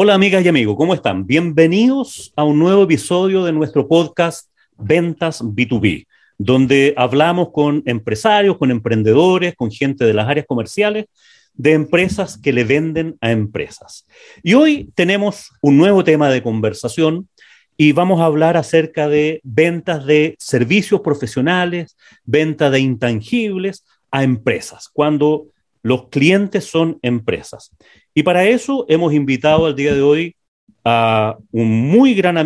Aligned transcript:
Hola 0.00 0.14
amigas 0.14 0.44
y 0.44 0.48
amigos, 0.48 0.76
¿cómo 0.76 0.94
están? 0.94 1.26
Bienvenidos 1.26 2.32
a 2.36 2.44
un 2.44 2.60
nuevo 2.60 2.84
episodio 2.84 3.42
de 3.42 3.50
nuestro 3.50 3.88
podcast 3.88 4.48
Ventas 4.76 5.42
B2B, 5.42 6.06
donde 6.38 6.94
hablamos 6.96 7.48
con 7.50 7.82
empresarios, 7.84 8.58
con 8.58 8.70
emprendedores, 8.70 9.56
con 9.56 9.72
gente 9.72 10.04
de 10.04 10.14
las 10.14 10.28
áreas 10.28 10.46
comerciales, 10.46 11.06
de 11.52 11.72
empresas 11.72 12.38
que 12.38 12.52
le 12.52 12.62
venden 12.62 13.16
a 13.20 13.32
empresas. 13.32 14.06
Y 14.44 14.54
hoy 14.54 14.88
tenemos 14.94 15.50
un 15.62 15.76
nuevo 15.76 16.04
tema 16.04 16.30
de 16.30 16.44
conversación 16.44 17.28
y 17.76 17.90
vamos 17.90 18.20
a 18.20 18.26
hablar 18.26 18.56
acerca 18.56 19.08
de 19.08 19.40
ventas 19.42 20.06
de 20.06 20.36
servicios 20.38 21.00
profesionales, 21.00 21.96
venta 22.24 22.70
de 22.70 22.78
intangibles 22.78 23.84
a 24.12 24.22
empresas, 24.22 24.90
cuando 24.92 25.48
los 25.82 26.08
clientes 26.08 26.64
son 26.64 26.98
empresas. 27.02 27.70
Y 28.14 28.22
para 28.22 28.44
eso 28.44 28.84
hemos 28.88 29.12
invitado 29.12 29.66
al 29.66 29.76
día 29.76 29.94
de 29.94 30.02
hoy 30.02 30.36
a 30.84 31.36
un 31.52 31.88
muy 31.88 32.14
gran 32.14 32.38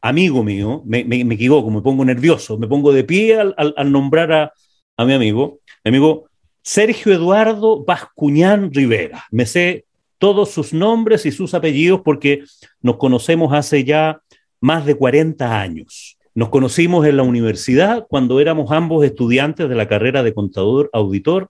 amigo 0.00 0.42
mío, 0.42 0.82
me, 0.86 1.00
equivoco, 1.00 1.70
me 1.70 1.82
pongo 1.82 2.04
nervioso, 2.04 2.58
me 2.58 2.68
pongo 2.68 2.92
de 2.92 3.04
pie 3.04 3.38
al, 3.38 3.92
nombrar 3.92 4.52
a, 4.96 5.04
mi 5.04 5.12
amigo, 5.12 5.60
mi 5.84 5.90
amigo 5.90 6.26
Sergio 6.62 7.12
Eduardo 7.12 7.84
Bascuñán 7.84 8.72
Rivera. 8.72 9.24
Me 9.30 9.46
sé 9.46 9.84
todos 10.18 10.50
sus 10.50 10.72
nombres 10.72 11.26
y 11.26 11.32
sus 11.32 11.54
apellidos 11.54 12.00
porque 12.04 12.42
nos 12.80 12.96
conocemos 12.96 13.52
hace 13.52 13.84
ya 13.84 14.20
más 14.60 14.86
de 14.86 14.94
40 14.94 15.60
años. 15.60 16.18
Nos 16.34 16.48
conocimos 16.48 17.06
en 17.06 17.16
la 17.16 17.22
universidad 17.22 18.06
cuando 18.08 18.40
éramos 18.40 18.70
ambos 18.72 19.04
estudiantes 19.04 19.68
de 19.68 19.74
la 19.74 19.88
carrera 19.88 20.22
de 20.22 20.34
contador 20.34 20.90
auditor 20.92 21.48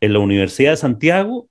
en 0.00 0.12
la 0.12 0.18
Universidad 0.18 0.72
de 0.72 0.76
Santiago 0.76 1.48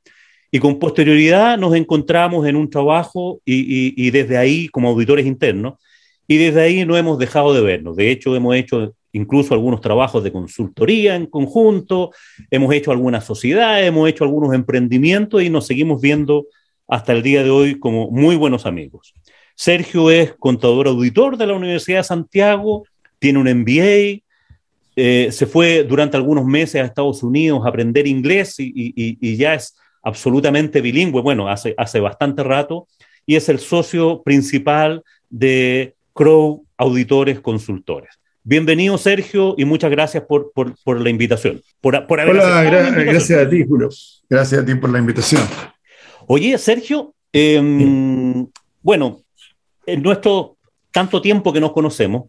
y 0.51 0.59
con 0.59 0.79
posterioridad 0.79 1.57
nos 1.57 1.75
encontramos 1.75 2.47
en 2.47 2.55
un 2.55 2.69
trabajo 2.69 3.41
y, 3.45 4.09
desde 4.11 4.37
ahí 4.37 4.69
como 4.69 4.89
auditores 4.89 5.25
internos, 5.25 5.73
y 6.27 6.37
desde 6.37 6.61
ahí 6.61 6.85
no 6.85 6.97
hemos 6.97 7.19
dejado 7.19 7.53
de 7.53 7.61
vernos. 7.61 7.95
De 7.95 8.09
hecho, 8.09 8.35
hemos 8.35 8.55
hecho 8.55 8.95
incluso 9.11 9.53
algunos 9.53 9.81
trabajos 9.81 10.23
de 10.23 10.31
consultoría 10.31 11.15
en 11.15 11.25
conjunto, 11.25 12.11
hemos 12.51 12.73
hecho 12.73 12.91
algunas 12.91 13.25
sociedades, 13.25 13.87
hemos 13.87 14.09
hecho 14.09 14.23
algunos 14.23 14.53
emprendimientos 14.53 15.43
y 15.43 15.49
nos 15.49 15.67
seguimos 15.67 16.01
viendo 16.01 16.45
hasta 16.87 17.13
el 17.13 17.21
día 17.21 17.43
de 17.43 17.49
hoy 17.49 17.79
como 17.79 18.09
muy 18.09 18.35
buenos 18.35 18.65
amigos. 18.65 19.13
Sergio 19.55 20.09
es 20.09 20.33
contador 20.33 20.87
auditor 20.87 21.37
de 21.37 21.47
la 21.47 21.53
Universidad 21.53 21.99
de 21.99 22.03
Santiago, 22.05 22.83
tiene 23.19 23.39
un 23.39 23.47
MBA, 23.47 24.24
eh, 24.95 25.29
se 25.31 25.45
fue 25.45 25.83
durante 25.83 26.17
algunos 26.17 26.45
meses 26.45 26.81
a 26.81 26.85
Estados 26.85 27.23
Unidos 27.23 27.61
a 27.65 27.69
aprender 27.69 28.07
inglés 28.07 28.55
y 28.57 29.35
ya 29.37 29.55
es 29.55 29.75
absolutamente 30.05 30.81
bilingüe, 30.81 31.21
bueno, 31.21 31.49
hace, 31.49 31.73
hace 31.77 31.99
bastante 31.99 32.43
rato, 32.43 32.87
y 33.25 33.35
es 33.35 33.49
el 33.49 33.59
socio 33.59 34.21
principal 34.23 35.03
de 35.29 35.95
Crow 36.13 36.63
Auditores 36.77 37.39
Consultores. 37.39 38.11
Bienvenido, 38.43 38.99
Sergio, 38.99 39.55
y 39.57 39.65
muchas 39.65 39.89
gracias 39.89 40.23
por, 40.23 40.51
por, 40.53 41.01
la 41.01 41.09
invitación. 41.09 41.59
Por, 41.81 42.05
por 42.05 42.19
haber 42.19 42.35
Hola, 42.35 42.63
gracias 42.63 43.39
a 43.39 43.49
ti, 43.49 43.65
Julio. 43.67 43.89
Gracias 44.29 44.61
a 44.61 44.63
ti 44.63 44.75
por 44.75 44.91
la 44.91 44.99
invitación. 44.99 45.41
Oye, 46.27 46.55
Sergio, 46.59 47.15
em, 47.33 48.45
bueno, 48.83 49.21
en 49.87 50.03
nuestro 50.03 50.57
tanto 50.91 51.19
tiempo 51.19 51.51
que 51.51 51.59
nos 51.59 51.71
conocemos, 51.71 52.25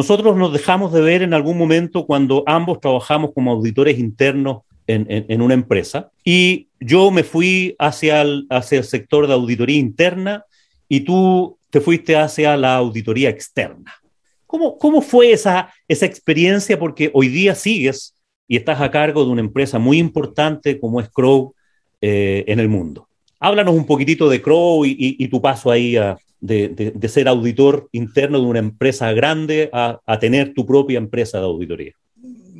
nosotros 0.00 0.34
nos 0.34 0.50
dejamos 0.50 0.94
de 0.94 1.02
ver 1.02 1.20
en 1.20 1.34
algún 1.34 1.58
momento 1.58 2.06
cuando 2.06 2.42
ambos 2.46 2.80
trabajamos 2.80 3.32
como 3.34 3.52
auditores 3.52 3.98
internos 3.98 4.62
en, 4.86 5.42
una 5.42 5.52
empresa 5.52 6.10
y 6.24 6.68
yo 6.80 7.10
me 7.10 7.22
fui 7.22 7.76
hacia 7.78 8.22
el, 8.22 8.46
hacia 8.48 8.78
el 8.78 8.84
sector 8.84 9.26
de 9.26 9.34
auditoría 9.34 9.76
interna 9.76 10.46
y 10.88 11.00
tú 11.00 11.58
te 11.68 11.82
fuiste 11.82 12.16
hacia 12.16 12.56
la 12.56 12.76
auditoría 12.76 13.28
externa. 13.28 13.92
¿Cómo, 14.46 14.78
cómo 14.78 15.02
fue 15.02 15.32
esa, 15.32 15.70
esa 15.86 16.06
experiencia? 16.06 16.78
Porque 16.78 17.10
hoy 17.12 17.28
día 17.28 17.54
sigues 17.54 18.14
y 18.48 18.56
estás 18.56 18.80
a 18.80 18.90
cargo 18.90 19.22
de 19.22 19.30
una 19.30 19.42
empresa 19.42 19.78
muy 19.78 19.98
importante 19.98 20.80
como 20.80 21.02
es 21.02 21.10
Crow 21.10 21.54
eh, 22.00 22.44
en 22.46 22.58
el 22.58 22.70
mundo. 22.70 23.06
Háblanos 23.38 23.74
un 23.74 23.84
poquitito 23.84 24.30
de 24.30 24.40
Crow 24.40 24.86
y, 24.86 25.28
tu 25.28 25.42
paso 25.42 25.70
ahí 25.70 25.94
de, 26.40 26.92
de, 26.94 27.08
ser 27.08 27.28
auditor 27.28 27.88
interno 27.92 28.40
de 28.40 28.46
una 28.46 28.58
empresa 28.58 29.12
grande 29.12 29.68
a, 29.72 30.00
a 30.06 30.18
tener 30.18 30.54
tu 30.54 30.66
propia 30.66 30.98
empresa 30.98 31.38
de 31.38 31.44
auditoría 31.44 31.92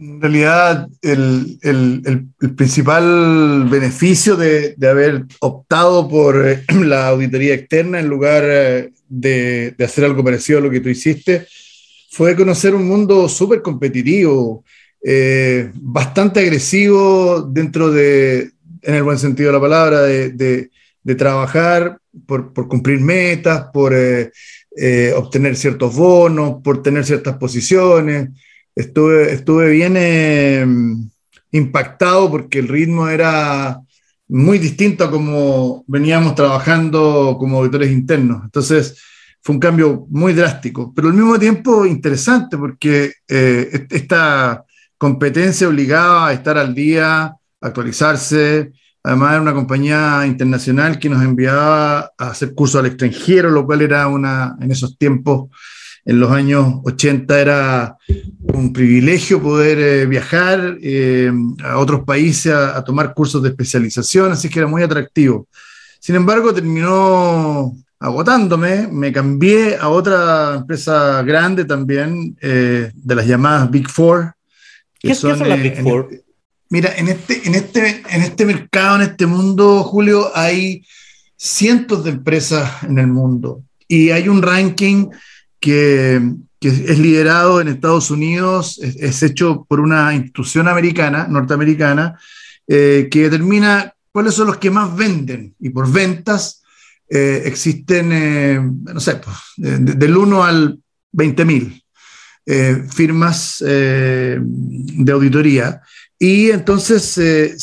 en 0.01 0.21
realidad 0.21 0.89
el, 1.03 1.59
el, 1.61 2.03
el, 2.41 2.55
principal 2.55 3.67
beneficio 3.69 4.35
de, 4.35 4.75
de, 4.77 4.89
haber 4.89 5.25
optado 5.41 6.09
por 6.09 6.49
eh, 6.49 6.65
la 6.85 7.09
auditoría 7.09 7.55
externa 7.55 8.01
en 8.01 8.09
lugar 8.09 8.43
eh, 8.47 8.93
de, 9.09 9.75
de, 9.77 9.85
hacer 9.85 10.05
algo 10.05 10.25
parecido 10.25 10.59
a 10.59 10.63
lo 10.63 10.71
que 10.71 10.81
tú 10.81 10.89
hiciste 10.89 11.47
fue 12.11 12.35
conocer 12.35 12.75
un 12.75 12.89
mundo 12.89 13.29
súper 13.29 13.63
competitivo, 13.63 14.65
eh, 15.05 15.71
bastante 15.75 16.41
agresivo 16.41 17.43
dentro 17.43 17.91
de, 17.91 18.51
en 18.83 18.95
el 18.95 19.03
buen 19.03 19.19
sentido 19.19 19.51
de 19.51 19.53
la 19.53 19.61
palabra, 19.61 20.01
de, 20.03 20.71
de 21.03 21.15
trabajar 21.15 22.00
por, 22.27 22.53
cumplir 22.69 23.01
metas, 23.01 23.67
por 23.73 23.95
obtener 25.17 25.57
ciertos 25.57 25.95
bonos, 25.95 26.63
por 26.63 26.83
tener 26.83 27.05
ciertas 27.05 27.37
posiciones 27.37 28.31
estuve, 28.75 29.33
estuve 29.33 29.71
bien 29.71 29.95
eh, 29.97 30.67
impactado 31.53 32.31
porque 32.31 32.59
el 32.59 32.69
ritmo 32.69 33.09
era 33.09 33.81
muy 34.29 34.59
distinto 34.59 35.05
a 35.05 35.11
como 35.11 35.85
veníamos 35.87 36.35
trabajando 36.35 37.37
como 37.39 37.59
auditores 37.59 37.91
internos. 37.91 38.43
Entonces, 38.45 39.01
fue 39.43 39.55
un 39.55 39.61
cambio 39.61 40.07
muy 40.11 40.35
drástico, 40.35 40.93
pero 40.95 41.09
al 41.09 41.15
mismo 41.15 41.39
tiempo 41.39 41.87
interesante 41.87 42.57
porque 42.57 43.15
eh, 43.27 43.87
esta 43.91 44.65
competencia 44.99 45.69
obligaba 45.69 46.29
a 46.29 46.33
estar 46.33 46.59
al 46.59 46.75
día, 46.75 47.35
actualizarse. 47.61 48.73
Además, 49.03 49.33
era 49.33 49.43
una 49.43 49.55
compañía 49.55 50.25
internacional 50.27 50.99
que 50.99 51.09
nos 51.09 51.23
enviaba 51.23 52.13
a 52.19 52.31
hacer 52.31 52.55
cursos 52.55 52.81
al 52.81 52.87
extranjero, 52.87 53.51
lo 53.51 53.65
cual 53.65 53.81
era 53.83 54.07
una, 54.09 54.57
en 54.61 54.71
esos 54.71 54.99
tiempos, 54.99 55.49
en 56.05 56.19
los 56.19 56.31
años 56.31 56.81
80 56.85 57.41
era 57.41 57.97
un 58.55 58.73
privilegio 58.73 59.41
poder 59.41 59.79
eh, 59.79 60.07
viajar 60.07 60.79
eh, 60.83 61.31
a 61.63 61.79
otros 61.79 62.05
países 62.05 62.53
a, 62.53 62.83
tomar 62.85 63.15
cursos 63.15 63.43
de 63.43 63.51
especialización, 63.51 64.33
así 64.33 64.49
que 64.49 64.61
era 64.61 64.69
muy 64.69 64.83
atractivo. 64.83 65.47
Sin 65.99 66.15
embargo, 66.15 66.55
terminó 66.55 67.73
agotándome, 67.99 68.89
me 68.91 69.13
cambié 69.13 69.77
a 69.77 69.89
otra 69.89 70.57
empresa 70.57 71.23
grande 71.23 71.65
también, 71.67 72.37
eh, 72.41 72.91
de 72.95 73.15
las 73.15 73.27
llamadas 73.27 73.71
Big 73.71 73.89
Four. 73.89 74.35
¿Qué 74.99 75.15
son, 75.15 75.39
las 75.49 75.63
Big 75.63 75.83
Four? 75.83 76.09
Mira, 76.71 76.95
en 76.97 77.09
este, 77.09 77.47
en, 77.47 77.55
este, 77.55 78.03
en 78.09 78.23
este 78.23 78.47
mercado, 78.47 78.97
en 78.97 79.03
este 79.03 79.27
mundo, 79.27 79.83
Julio, 79.83 80.31
hay 80.35 80.85
cientos 81.37 82.05
de 82.05 82.11
empresas 82.11 82.83
en 82.83 82.99
el 82.99 83.09
mundo 83.09 83.65
y 83.89 84.11
hay 84.11 84.29
un 84.29 84.41
ranking 84.41 85.09
que, 85.59 86.21
es 86.61 86.99
liderado 86.99 87.61
en 87.61 87.69
Estados 87.69 88.11
Unidos, 88.11 88.79
es, 88.79 89.23
hecho 89.23 89.65
por 89.67 89.81
una 89.81 90.15
institución 90.15 90.69
americana, 90.69 91.27
norteamericana, 91.27 92.21
eh, 92.69 93.09
que 93.11 93.23
determina 93.23 93.95
cuáles 94.13 94.35
son 94.35 94.49
los 94.49 94.59
que 94.59 94.71
más 94.71 94.95
venden. 94.95 95.55
Y 95.59 95.71
por 95.71 95.91
ventas 95.91 96.63
eh, 97.09 97.43
existen, 97.47 98.13
eh, 98.13 98.61
no 98.61 99.01
sé, 99.01 99.17
pues, 99.17 99.37
del 99.57 100.17
1 100.17 100.45
al 100.45 100.79
20 101.13 101.45
mil 101.47 101.83
firmas 102.91 103.59
de 103.61 105.13
auditoría. 105.13 105.81
Y 106.23 106.51
entonces 106.51 107.03
se, 107.03 107.59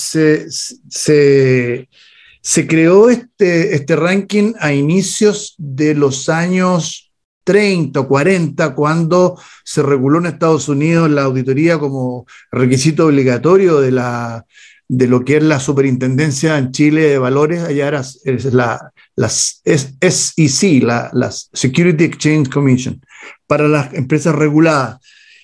se, 2.41 2.67
creó 2.67 3.09
este, 3.09 3.75
este 3.75 3.95
ranking 3.95 4.53
a 4.59 4.73
inicios 4.73 5.53
de 5.59 5.93
los 5.93 6.27
años 6.27 7.11
30 7.43 7.99
o 7.99 8.07
40, 8.07 8.73
cuando 8.73 9.39
se 9.63 9.83
reguló 9.83 10.17
en 10.17 10.25
Estados 10.25 10.67
Unidos 10.69 11.09
la 11.09 11.21
auditoría 11.23 11.77
como 11.77 12.25
requisito 12.51 13.05
obligatorio 13.05 13.79
de, 13.79 13.91
la, 13.91 14.43
de 14.87 15.07
lo 15.07 15.23
que 15.23 15.37
es 15.37 15.43
la 15.43 15.59
superintendencia 15.59 16.57
en 16.57 16.71
Chile 16.71 17.03
de 17.03 17.19
valores, 17.19 17.61
allá 17.61 17.87
era 17.87 18.01
es 18.01 18.45
la 18.53 18.91
las 19.17 19.61
SEC, 19.65 20.83
la, 20.83 21.31
Security 21.53 22.05
Exchange 22.05 22.49
Commission, 22.49 23.01
para 23.45 23.67
las 23.67 23.93
empresas 23.93 24.33
reguladas. 24.35 24.99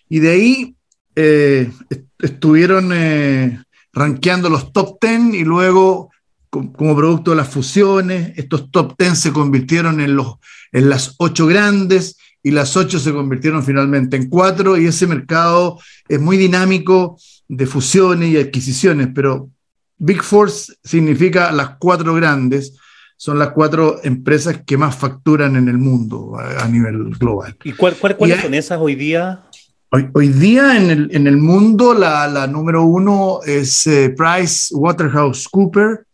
Y 0.08 0.20
de 0.20 0.30
ahí 0.30 0.76
eh, 1.16 1.72
estuvieron 2.24 2.92
eh, 2.94 3.62
rankeando 3.92 4.50
los 4.50 4.72
top 4.72 4.98
10 5.02 5.36
y 5.36 5.44
luego 5.44 6.10
como 6.50 6.96
producto 6.96 7.32
de 7.32 7.38
las 7.38 7.50
fusiones, 7.50 8.34
estos 8.38 8.70
top 8.72 8.94
10 8.98 9.18
se 9.18 9.34
convirtieron 9.34 10.00
en, 10.00 10.16
los, 10.16 10.36
en 10.72 10.90
las 10.90 11.16
ocho 11.18 11.48
grandes 11.48 12.18
y 12.44 12.52
las 12.52 12.78
ocho 12.78 13.00
se 13.00 13.12
convirtieron 13.12 13.64
finalmente 13.64 14.18
en 14.18 14.30
cuatro 14.30 14.78
y 14.78 14.86
ese 14.86 15.08
mercado 15.08 15.80
es 16.08 16.20
muy 16.20 16.38
dinámico 16.38 17.18
de 17.48 17.66
fusiones 17.66 18.30
y 18.30 18.38
adquisiciones, 18.38 19.10
pero 19.16 19.50
Big 19.98 20.22
Four 20.22 20.52
significa 20.52 21.52
las 21.52 21.78
cuatro 21.80 22.14
grandes, 22.14 22.78
son 23.18 23.40
las 23.40 23.50
cuatro 23.50 24.00
empresas 24.04 24.62
que 24.66 24.78
más 24.78 24.96
facturan 24.96 25.56
en 25.56 25.70
el 25.70 25.78
mundo 25.78 26.38
a, 26.38 26.68
nivel 26.68 27.12
global. 27.18 27.56
¿Y 27.64 27.72
cuál, 27.72 27.96
cuáles 27.96 28.42
son 28.42 28.54
esas 28.54 28.80
hoy 28.80 28.96
día? 28.96 29.44
Hoy, 29.96 30.10
hoy 30.16 30.30
día 30.30 30.76
en 30.76 30.90
el, 30.90 31.16
en 31.16 31.28
el, 31.28 31.38
mundo 31.38 31.94
la, 31.94 32.28
la 32.28 32.48
número 32.48 32.84
uno 32.84 33.42
es 33.46 33.86
eh, 33.86 34.10
Price 34.10 34.74
Waterhouse 34.74 35.48
Cooper, 35.48 36.08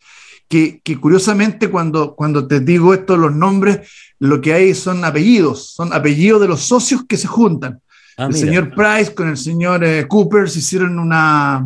que, 0.49 0.81
que, 0.83 0.99
curiosamente 0.99 1.69
cuando, 1.69 2.13
cuando 2.13 2.45
te 2.45 2.59
digo 2.59 2.93
esto, 2.93 3.15
los 3.15 3.33
nombres, 3.33 3.89
lo 4.19 4.41
que 4.41 4.51
hay 4.51 4.73
son 4.75 5.05
apellidos, 5.05 5.69
son 5.69 5.93
apellidos 5.93 6.41
de 6.41 6.49
los 6.49 6.59
socios 6.59 7.05
que 7.07 7.15
se 7.15 7.27
juntan. 7.27 7.79
Ah, 8.17 8.25
el 8.25 8.33
señor 8.33 8.75
Price 8.75 9.15
con 9.15 9.29
el 9.29 9.37
señor 9.37 9.81
eh, 9.85 10.05
Cooper 10.09 10.49
se 10.49 10.59
hicieron 10.59 10.99
una, 10.99 11.65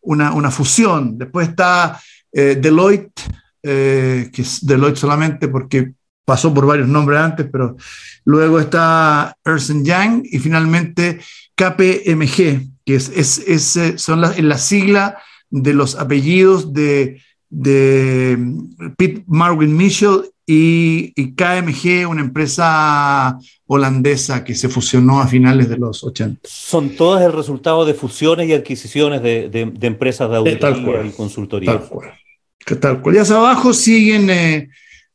una, 0.00 0.32
una 0.32 0.50
fusión. 0.50 1.16
Después 1.16 1.50
está 1.50 2.00
eh, 2.32 2.58
Deloitte, 2.60 3.22
eh, 3.62 4.30
que 4.32 4.42
es 4.42 4.66
Deloitte 4.66 4.98
solamente 4.98 5.46
porque 5.46 5.92
pasó 6.24 6.52
por 6.52 6.66
varios 6.66 6.88
nombres 6.88 7.20
antes, 7.20 7.46
pero 7.52 7.76
luego 8.24 8.58
está 8.58 9.36
Ernst 9.44 9.70
Young 9.84 10.22
y 10.24 10.40
finalmente 10.40 11.20
KPMG, 11.62 12.66
que 12.84 12.94
es, 12.94 13.08
es, 13.14 13.38
es 13.46 13.76
eh, 13.76 13.98
son 13.98 14.20
la, 14.20 14.34
la, 14.38 14.58
sigla 14.58 15.18
de 15.50 15.74
los 15.74 15.94
apellidos 15.94 16.72
de, 16.72 17.20
de 17.48 18.36
Pete 18.96 19.22
Marvin 19.28 19.76
Mitchell 19.76 20.22
y, 20.44 21.12
y, 21.14 21.34
KMG, 21.34 22.08
una 22.08 22.20
empresa 22.20 23.38
holandesa 23.66 24.42
que 24.42 24.56
se 24.56 24.68
fusionó 24.68 25.20
a 25.20 25.28
finales 25.28 25.68
de 25.68 25.78
los 25.78 26.02
80. 26.02 26.40
Son 26.42 26.90
todas 26.96 27.24
el 27.24 27.32
resultado 27.32 27.84
de 27.84 27.94
fusiones 27.94 28.48
y 28.48 28.54
adquisiciones 28.54 29.22
de, 29.22 29.48
de, 29.48 29.66
de 29.66 29.86
empresas 29.86 30.28
de 30.28 30.36
auditoría 30.36 31.04
y 31.04 31.10
consultoría. 31.10 31.78
Tal 31.78 31.88
cual. 31.88 32.10
Tal 32.80 33.00
cual. 33.00 33.14
Y 33.14 33.18
hacia 33.18 33.36
abajo 33.36 33.72
siguen, 33.72 34.30
eh, 34.30 34.68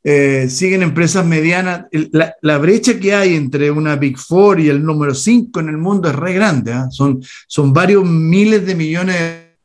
eh, 0.04 0.48
siguen 0.48 0.82
empresas 0.82 1.24
medianas. 1.26 1.86
La, 2.12 2.34
la, 2.40 2.58
brecha 2.58 2.98
que 2.98 3.14
hay 3.14 3.34
entre 3.34 3.70
una 3.70 3.96
Big 3.96 4.16
Four 4.18 4.60
y 4.60 4.68
el 4.68 4.82
número 4.82 5.14
5 5.14 5.60
en 5.60 5.68
el 5.68 5.78
mundo 5.78 6.08
es 6.08 6.16
re 6.16 6.32
grande. 6.32 6.72
¿eh? 6.72 6.84
Son, 6.90 7.20
son 7.46 7.72
varios 7.72 8.04
miles 8.04 8.64
de 8.64 8.74
millones 8.74 9.20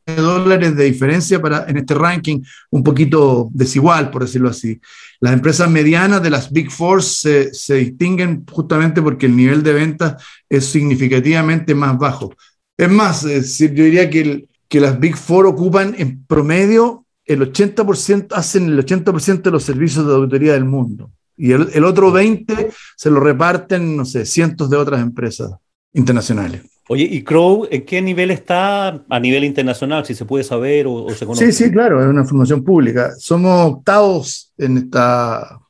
de 0.06 0.16
dólares 0.16 0.76
de 0.76 0.84
diferencia 0.84 1.40
para, 1.40 1.64
en 1.66 1.78
este 1.78 1.94
ranking 1.94 2.42
un 2.70 2.82
poquito 2.82 3.48
desigual, 3.52 4.10
por 4.10 4.22
decirlo 4.22 4.50
así. 4.50 4.78
Las 5.20 5.32
empresas 5.32 5.70
medianas 5.70 6.22
de 6.22 6.30
las 6.30 6.52
Big 6.52 6.70
Four 6.70 7.02
se, 7.02 7.54
se 7.54 7.76
distinguen 7.76 8.44
justamente 8.50 9.00
porque 9.00 9.26
el 9.26 9.36
nivel 9.36 9.62
de 9.62 9.72
ventas 9.72 10.22
es 10.48 10.66
significativamente 10.66 11.74
más 11.74 11.96
bajo. 11.96 12.34
Es 12.76 12.90
más, 12.90 13.22
yo 13.22 13.68
diría 13.68 14.10
que, 14.10 14.20
el, 14.20 14.48
que 14.68 14.80
las 14.80 14.98
Big 14.98 15.16
Four 15.16 15.46
ocupan 15.46 15.94
en 15.96 16.24
promedio 16.26 17.03
el 17.26 17.52
80% 17.52 18.28
hacen 18.32 18.66
el 18.66 18.84
80% 18.84 19.42
de 19.42 19.50
los 19.50 19.62
servicios 19.64 20.06
de 20.06 20.14
auditoría 20.14 20.52
del 20.52 20.64
mundo. 20.64 21.10
Y 21.36 21.52
el, 21.52 21.68
el, 21.72 21.84
otro 21.84 22.12
20 22.12 22.70
se 22.96 23.10
lo 23.10 23.20
reparten, 23.20 23.96
no 23.96 24.04
sé, 24.04 24.24
cientos 24.24 24.70
de 24.70 24.76
otras 24.76 25.00
empresas 25.02 25.52
internacionales. 25.92 26.62
Oye, 26.88 27.04
¿y 27.04 27.22
Crow 27.22 27.66
en 27.70 27.84
qué 27.84 28.02
nivel 28.02 28.30
está 28.30 29.02
a 29.08 29.20
nivel 29.20 29.42
internacional, 29.44 30.04
si 30.04 30.14
se 30.14 30.26
puede 30.26 30.44
saber 30.44 30.86
o, 30.86 30.92
o 31.04 31.10
se 31.10 31.24
conoce? 31.24 31.50
Sí, 31.50 31.64
sí, 31.64 31.70
claro, 31.72 32.02
es 32.02 32.08
una 32.08 32.20
información 32.20 32.62
pública. 32.62 33.12
Somos 33.18 33.72
octavos 33.72 34.52
en 34.58 34.78
esta, 34.78 35.60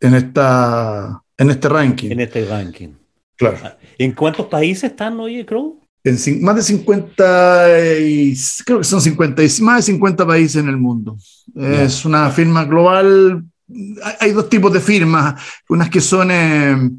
en 0.00 0.14
esta, 0.14 1.22
en 1.36 1.50
este 1.50 1.68
ranking. 1.68 2.10
En 2.10 2.20
este 2.20 2.44
ranking. 2.44 2.90
Claro. 3.36 3.58
¿En 3.98 4.12
cuántos 4.12 4.46
países 4.46 4.90
están, 4.90 5.18
oye, 5.18 5.44
Crow? 5.44 5.83
En 6.04 6.44
más 6.44 6.56
de 6.56 6.62
50, 6.62 7.98
y, 7.98 8.36
creo 8.66 8.78
que 8.78 8.84
son 8.84 9.00
50, 9.00 9.42
más 9.62 9.76
de 9.86 9.92
50 9.92 10.26
países 10.26 10.56
en 10.56 10.68
el 10.68 10.76
mundo. 10.76 11.16
Es 11.56 12.04
una 12.04 12.30
firma 12.30 12.64
global. 12.64 13.42
Hay 14.20 14.32
dos 14.32 14.50
tipos 14.50 14.70
de 14.70 14.80
firmas, 14.80 15.42
unas 15.70 15.88
que 15.88 16.02
son 16.02 16.30
eh, 16.30 16.90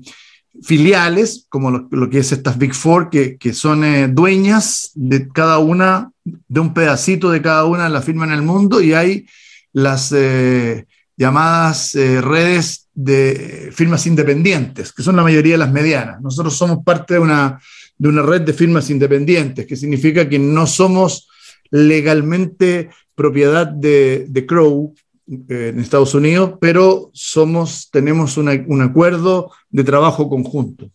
filiales, 0.63 1.45
como 1.49 1.69
lo, 1.69 1.87
lo, 1.91 2.09
que 2.09 2.19
es 2.19 2.31
estas 2.31 2.57
Big 2.57 2.73
Four, 2.73 3.11
que, 3.11 3.37
que 3.37 3.53
son 3.53 3.83
eh, 3.83 4.07
dueñas 4.07 4.89
de 4.95 5.27
cada 5.27 5.59
una, 5.59 6.09
de 6.23 6.59
un 6.59 6.73
pedacito 6.73 7.29
de 7.29 7.43
cada 7.43 7.65
una 7.65 7.83
de 7.83 7.91
las 7.91 8.03
firmas 8.03 8.29
en 8.29 8.33
el 8.33 8.41
mundo, 8.41 8.81
y 8.81 8.93
hay 8.93 9.27
las 9.71 10.11
eh, 10.15 10.87
llamadas 11.15 11.93
redes 11.93 12.87
de 12.95 13.69
firmas 13.71 14.07
independientes, 14.07 14.91
que 14.91 15.03
son 15.03 15.15
la 15.15 15.23
mayoría 15.23 15.53
de 15.53 15.59
las 15.59 15.71
medianas. 15.71 16.19
Nosotros 16.21 16.57
somos 16.57 16.83
parte 16.83 17.13
de 17.13 17.19
una 17.19 17.59
de 17.97 18.09
una 18.09 18.21
red 18.21 18.41
de 18.41 18.53
firmas 18.53 18.89
independientes, 18.89 19.65
que 19.65 19.75
significa 19.75 20.27
que 20.27 20.39
no 20.39 20.67
somos 20.67 21.29
legalmente 21.71 22.89
propiedad 23.15 23.67
de, 23.67 24.25
de 24.27 24.45
Crow 24.45 24.93
eh, 25.27 25.71
en 25.73 25.79
Estados 25.79 26.13
Unidos, 26.13 26.53
pero 26.59 27.09
somos, 27.13 27.89
tenemos 27.91 28.37
un 28.37 28.81
acuerdo 28.81 29.51
de 29.69 29.83
trabajo 29.83 30.29
conjunto. 30.29 30.89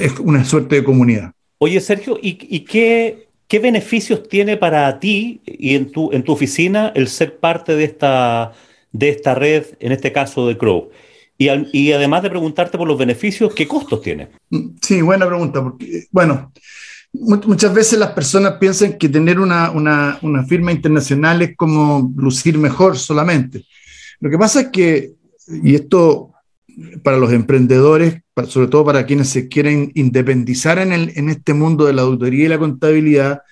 Es 0.00 0.18
una 0.18 0.44
suerte 0.44 0.76
de 0.76 0.84
comunidad. 0.84 1.32
Oye, 1.58 1.80
Sergio, 1.80 2.18
¿y, 2.20 2.38
y 2.54 2.60
qué, 2.60 3.28
qué, 3.46 3.58
beneficios 3.58 4.28
tiene 4.28 4.56
para 4.56 4.98
ti 4.98 5.40
y 5.46 5.74
en 5.74 5.90
tu, 5.90 6.12
en 6.12 6.22
tu 6.22 6.32
oficina 6.32 6.92
el 6.94 7.08
ser 7.08 7.38
parte 7.38 7.76
de 7.76 7.84
esta, 7.84 8.52
de 8.92 9.08
esta 9.08 9.34
red, 9.34 9.64
en 9.78 9.92
este 9.92 10.12
caso 10.12 10.46
de 10.48 10.58
Crow? 10.58 10.90
Y, 11.38 11.48
y, 11.72 11.92
además 11.92 12.22
de 12.22 12.30
preguntarte 12.30 12.78
por 12.78 12.88
los 12.88 12.98
beneficios, 12.98 13.52
¿qué 13.54 13.68
costos 13.68 14.00
tiene? 14.00 14.28
Sí, 14.80 15.02
buena 15.02 15.26
pregunta, 15.26 15.62
porque, 15.62 16.06
bueno, 16.10 16.50
muchas 17.12 17.74
veces 17.74 17.98
las 17.98 18.12
personas 18.12 18.54
piensan 18.54 18.98
que 18.98 19.08
tener 19.08 19.38
una, 19.38 19.70
una, 19.70 20.18
una, 20.22 20.44
firma 20.44 20.72
internacional 20.72 21.42
es 21.42 21.56
como 21.56 22.12
lucir 22.16 22.58
mejor 22.58 22.96
solamente. 22.96 23.64
Lo 24.20 24.30
que 24.30 24.38
pasa 24.38 24.62
es 24.62 24.68
que, 24.68 25.12
y 25.62 25.74
esto 25.74 26.32
para 27.02 27.18
los 27.18 27.32
emprendedores, 27.32 28.20
sobre 28.48 28.68
todo 28.68 28.84
para 28.84 29.06
quienes 29.06 29.28
se 29.28 29.48
quieren 29.48 29.92
independizar 29.94 30.78
en, 30.78 30.92
el, 30.92 31.12
en 31.16 31.28
este 31.28 31.54
mundo 31.54 31.84
de 31.84 31.94
la 31.94 32.02
auditoría 32.02 32.46
y 32.46 32.48
la 32.48 32.58
contabilidad, 32.58 33.42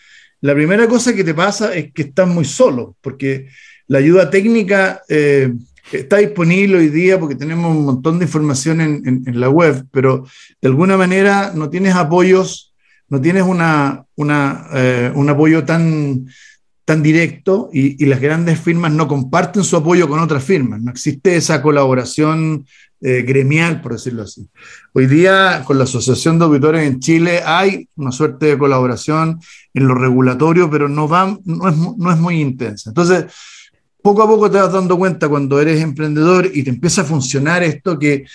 la 0.40 0.54
primera 0.54 0.86
cosa 0.88 1.14
que 1.14 1.24
te 1.24 1.32
pasa 1.32 1.74
es 1.74 1.92
que 1.92 2.02
estás 2.02 2.28
muy 2.28 2.44
solo, 2.44 2.96
porque 3.02 3.48
la 3.88 3.98
ayuda 3.98 4.30
técnica... 4.30 5.02
Eh, 5.08 5.52
está 5.92 6.18
disponible 6.18 6.78
hoy 6.78 6.88
día 6.88 7.18
porque 7.18 7.34
tenemos 7.34 7.76
un 7.76 7.84
montón 7.84 8.18
de 8.18 8.24
información 8.24 8.80
en, 8.80 9.22
en, 9.26 9.40
la 9.40 9.48
web, 9.48 9.86
pero 9.90 10.26
de 10.60 10.68
alguna 10.68 10.96
manera 10.96 11.52
no 11.54 11.70
tienes 11.70 11.94
apoyos, 11.94 12.74
no 13.08 13.20
tienes 13.20 13.42
una, 13.42 14.04
una, 14.16 14.66
eh, 14.72 15.12
un 15.14 15.28
apoyo 15.28 15.64
tan, 15.64 16.26
tan 16.84 17.02
directo 17.02 17.70
y, 17.72 18.02
y, 18.02 18.06
las 18.06 18.20
grandes 18.20 18.60
firmas 18.60 18.92
no 18.92 19.06
comparten 19.08 19.64
su 19.64 19.76
apoyo 19.76 20.08
con 20.08 20.20
otras 20.20 20.42
firmas, 20.42 20.80
no 20.80 20.90
existe 20.90 21.36
esa 21.36 21.60
colaboración 21.62 22.66
eh, 23.06 23.20
gremial, 23.20 23.82
por 23.82 23.92
decirlo 23.92 24.22
así. 24.22 24.48
Hoy 24.94 25.06
día, 25.06 25.62
con 25.66 25.76
la 25.76 25.84
Asociación 25.84 26.38
de 26.38 26.46
Auditores 26.46 26.86
en 26.86 27.00
Chile, 27.00 27.42
hay 27.44 27.86
una 27.96 28.10
suerte 28.10 28.46
de 28.46 28.56
colaboración 28.56 29.40
en 29.74 29.86
lo 29.86 29.94
regulatorio, 29.94 30.70
pero 30.70 30.88
no, 30.88 31.06
va, 31.06 31.38
no, 31.44 31.68
es, 31.68 31.76
no 31.76 32.10
es 32.10 32.18
muy 32.18 32.40
intensa. 32.40 32.88
Entonces, 32.88 33.26
poco 34.04 34.22
a 34.22 34.28
poco 34.28 34.50
te 34.50 34.58
vas 34.58 34.70
dando 34.70 34.98
cuenta 34.98 35.30
cuando 35.30 35.58
eres 35.58 35.80
emprendedor 35.80 36.50
y 36.52 36.62
te 36.62 36.68
empieza 36.68 37.00
a 37.00 37.04
funcionar 37.04 37.62
esto 37.62 37.98
que 37.98 38.26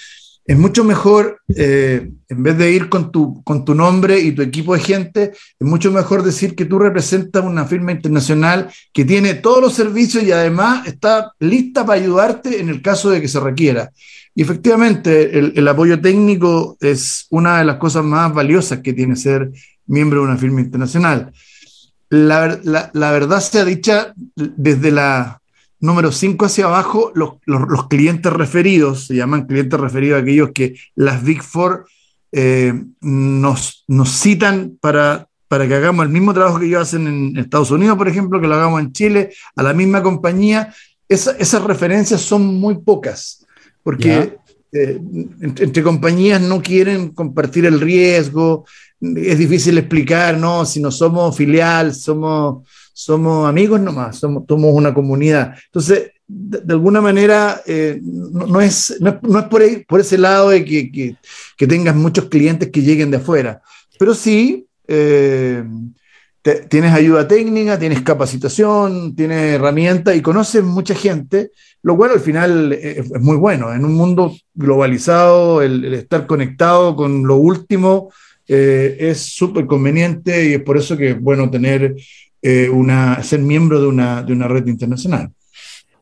es 0.43 0.57
mucho 0.57 0.83
mejor, 0.83 1.41
eh, 1.55 2.09
en 2.27 2.43
vez 2.43 2.57
de 2.57 2.71
ir 2.71 2.89
con 2.89 3.11
tu, 3.11 3.43
con 3.43 3.63
tu 3.65 3.75
nombre 3.75 4.19
y 4.19 4.31
tu 4.31 4.41
equipo 4.41 4.73
de 4.73 4.79
gente, 4.79 5.31
es 5.31 5.67
mucho 5.67 5.91
mejor 5.91 6.23
decir 6.23 6.55
que 6.55 6.65
tú 6.65 6.79
representas 6.79 7.45
una 7.45 7.65
firma 7.65 7.91
internacional 7.91 8.67
que 8.91 9.05
tiene 9.05 9.35
todos 9.35 9.61
los 9.61 9.73
servicios 9.75 10.23
y 10.23 10.31
además 10.31 10.87
está 10.87 11.33
lista 11.37 11.85
para 11.85 12.01
ayudarte 12.01 12.59
en 12.59 12.69
el 12.69 12.81
caso 12.81 13.11
de 13.11 13.21
que 13.21 13.27
se 13.27 13.39
requiera. 13.39 13.91
Y 14.33 14.41
efectivamente, 14.41 15.37
el, 15.37 15.53
el 15.55 15.67
apoyo 15.67 16.01
técnico 16.01 16.77
es 16.81 17.27
una 17.29 17.59
de 17.59 17.65
las 17.65 17.75
cosas 17.75 18.03
más 18.03 18.33
valiosas 18.33 18.79
que 18.79 18.93
tiene 18.93 19.15
ser 19.15 19.51
miembro 19.85 20.21
de 20.21 20.29
una 20.29 20.37
firma 20.37 20.61
internacional. 20.61 21.31
La, 22.09 22.59
la, 22.63 22.89
la 22.91 23.11
verdad 23.11 23.39
sea 23.39 23.65
dicha, 23.65 24.15
desde 24.35 24.89
la, 24.89 25.39
Número 25.81 26.11
5 26.11 26.45
hacia 26.45 26.65
abajo, 26.65 27.11
los, 27.15 27.35
los, 27.45 27.67
los, 27.69 27.87
clientes 27.87 28.31
referidos, 28.31 29.07
se 29.07 29.15
llaman 29.15 29.45
clientes 29.45 29.79
referidos 29.79 30.21
aquellos 30.21 30.51
que 30.53 30.75
las 30.95 31.23
Big 31.23 31.41
Four 31.41 31.85
eh, 32.31 32.73
nos, 33.01 33.85
nos 33.87 34.09
citan 34.11 34.77
para, 34.81 35.27
para 35.47 35.67
que 35.67 35.75
hagamos 35.75 36.05
el 36.05 36.11
mismo 36.11 36.33
trabajo 36.33 36.59
que 36.59 36.65
ellos 36.65 36.81
hacen 36.81 37.07
en 37.07 37.37
Estados 37.37 37.71
Unidos, 37.71 37.97
por 37.97 38.07
ejemplo, 38.07 38.41
que 38.41 38.47
lo 38.47 38.55
hagamos 38.55 38.81
en 38.81 38.91
Chile, 38.91 39.31
a 39.55 39.63
la 39.63 39.73
misma 39.73 40.03
compañía. 40.03 40.73
Esa, 41.07 41.31
esas 41.37 41.63
referencias 41.63 42.21
son 42.21 42.45
muy 42.45 42.79
pocas, 42.79 43.45
porque 43.81 44.37
eh, 44.71 44.99
entre, 45.41 45.65
entre, 45.65 45.81
compañías 45.81 46.41
no 46.41 46.61
quieren 46.61 47.09
compartir 47.09 47.65
el 47.65 47.79
riesgo, 47.79 48.65
es 49.01 49.37
difícil 49.37 49.77
explicar, 49.77 50.37
¿no? 50.37 50.65
Si 50.65 50.81
no 50.81 50.91
somos 50.91 51.35
filial, 51.35 51.95
somos 51.95 52.67
somos 52.99 53.47
amigos 53.47 53.79
nomás, 53.79 54.17
somos, 54.17 54.43
somos 54.45 54.73
una 54.73 54.93
comunidad. 54.93 55.55
Entonces, 55.67 56.11
de, 56.27 56.73
alguna 56.73 56.99
manera, 56.99 57.61
eh, 57.65 57.97
no, 58.03 58.59
es, 58.59 58.97
no, 58.99 59.39
es, 59.39 59.85
por, 59.87 60.01
ese 60.01 60.17
lado 60.17 60.49
de 60.49 60.65
que, 60.65 61.15
que, 61.55 61.67
tengas 61.67 61.95
muchos 61.95 62.25
clientes 62.25 62.69
que 62.69 62.81
lleguen 62.81 63.09
de 63.09 63.17
afuera, 63.17 63.61
pero 63.97 64.13
sí 64.13 64.67
eh, 64.85 65.63
tienes 66.69 66.93
ayuda 66.93 67.25
técnica, 67.25 67.79
tienes 67.79 68.01
capacitación, 68.01 69.15
tienes 69.15 69.55
herramientas 69.55 70.17
y 70.17 70.21
conoces 70.21 70.61
mucha 70.61 70.93
gente, 70.93 71.51
lo 71.81 71.95
cual 71.95 72.11
al 72.11 72.19
final 72.19 72.73
es, 72.73 73.09
muy 73.21 73.37
bueno. 73.37 73.73
En 73.73 73.85
un 73.85 73.93
mundo 73.93 74.35
globalizado, 74.53 75.61
el, 75.61 75.93
estar 75.93 76.27
conectado 76.27 76.97
con 76.97 77.25
lo 77.25 77.37
último 77.37 78.11
eh, 78.45 78.97
es 78.99 79.19
súper 79.19 79.67
conveniente 79.67 80.49
y 80.49 80.53
es 80.55 80.61
por 80.63 80.77
eso 80.77 80.97
que 80.97 81.11
es 81.11 81.21
bueno 81.21 81.49
tener 81.49 81.95
eh, 82.41 82.69
una, 82.69 83.21
ser 83.23 83.39
miembro 83.39 83.81
de 83.81 83.87
una, 83.87 84.23
de 84.23 84.33
una 84.33 84.47
red 84.47 84.67
internacional. 84.67 85.31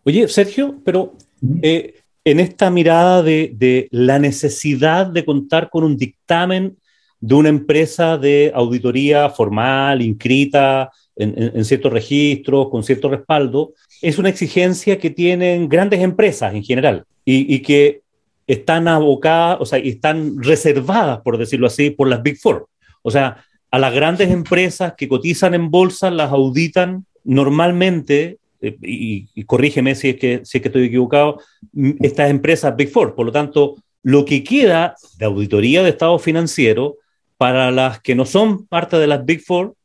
Oye, 0.04 0.28
Sergio, 0.28 0.80
pero 0.86 1.16
eh, 1.62 1.96
en 2.24 2.40
esta 2.40 2.70
mirada 2.70 3.24
de, 3.24 3.54
de 3.56 3.88
la 3.92 4.20
necesidad 4.20 5.08
de 5.08 5.26
contar 5.26 5.70
con 5.70 5.84
un 5.84 5.98
dictamen 5.98 6.78
de 7.20 7.36
una 7.36 7.50
empresa 7.50 8.18
de 8.18 8.52
auditoría 8.54 9.30
formal, 9.30 10.02
inscrita 10.02 10.92
en, 11.16 11.66
ciertos 11.66 11.92
registros, 11.92 12.70
con 12.70 12.84
cierto 12.84 13.10
respaldo, 13.10 13.74
es 14.02 14.20
una 14.20 14.30
exigencia 14.30 15.00
que 15.00 15.10
tienen 15.10 15.68
grandes 15.68 16.02
empresas 16.02 16.54
en 16.54 16.64
general 16.64 17.06
y, 17.26 17.60
que 17.60 18.02
están 18.46 18.88
abocadas, 18.88 19.58
o 19.60 19.66
sea, 19.66 19.80
están 19.80 20.42
reservadas, 20.42 21.20
por 21.22 21.38
decirlo 21.38 21.68
así, 21.68 21.90
por 21.90 22.08
las 22.08 22.22
Big 22.22 22.38
Four. 22.38 22.68
O 23.02 23.12
sea, 23.12 23.44
a 23.72 23.80
las 23.80 23.94
grandes 23.94 24.30
empresas 24.32 24.94
que 24.98 25.08
cotizan 25.08 25.54
en 25.54 25.70
bolsa 25.70 26.10
las 26.10 26.32
auditan 26.32 27.06
normalmente, 27.24 28.38
eh, 28.62 28.78
y, 28.82 29.44
corrígeme 29.44 29.96
si 29.96 30.10
es, 30.10 30.16
que, 30.16 30.42
si 30.44 30.58
es 30.58 30.62
que 30.62 30.70
estoy 30.70 30.86
equivocado, 30.86 31.42
estas 32.00 32.30
empresas 32.30 32.76
Big 32.76 32.90
Four. 32.90 33.16
Por 33.16 33.26
lo 33.26 33.32
tanto, 33.32 33.76
lo 34.04 34.24
que 34.26 34.44
queda 34.44 34.96
de 35.18 35.26
auditoría 35.26 35.84
de 35.84 35.90
estado 35.90 36.18
financiero 36.20 36.96
para 37.38 37.72
las 37.72 38.02
que 38.02 38.16
no 38.16 38.26
son 38.26 38.66
parte 38.66 38.98
de 38.98 39.08
las 39.08 39.26
Big 39.26 39.42
Four 39.42 39.76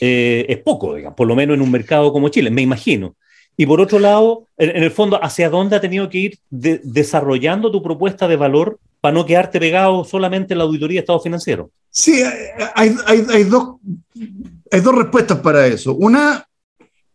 eh, 0.00 0.46
es 0.48 0.58
poco, 0.58 0.94
digamos, 0.94 1.16
por 1.16 1.26
lo 1.26 1.34
menos 1.34 1.54
en 1.54 1.62
un 1.62 1.70
mercado 1.70 2.12
como 2.12 2.28
Chile, 2.28 2.50
me 2.50 2.62
imagino. 2.62 3.16
Y 3.56 3.66
por 3.66 3.80
otro 3.80 3.98
lado, 3.98 4.46
en, 4.56 4.82
el 4.82 4.90
fondo, 4.90 5.22
¿hacia 5.22 5.50
dónde 5.50 5.76
ha 5.76 5.80
tenido 5.80 6.08
que 6.08 6.18
ir 6.18 6.38
desarrollando 6.50 7.70
tu 7.70 7.82
propuesta 7.82 8.26
de 8.26 8.36
valor 8.36 8.78
para 9.00 9.14
no 9.14 9.26
quedarte 9.26 9.60
pegado 9.60 10.04
solamente 10.04 10.54
en 10.54 10.58
la 10.58 10.64
auditoría 10.64 10.96
de 10.96 11.00
Estado 11.00 11.20
financiero? 11.20 11.70
Sí, 11.90 12.22
hay, 12.74 12.94
dos, 13.44 13.76
hay 14.70 14.80
dos 14.80 14.94
respuestas 14.94 15.38
para 15.40 15.66
eso. 15.66 15.94
Una, 15.94 16.46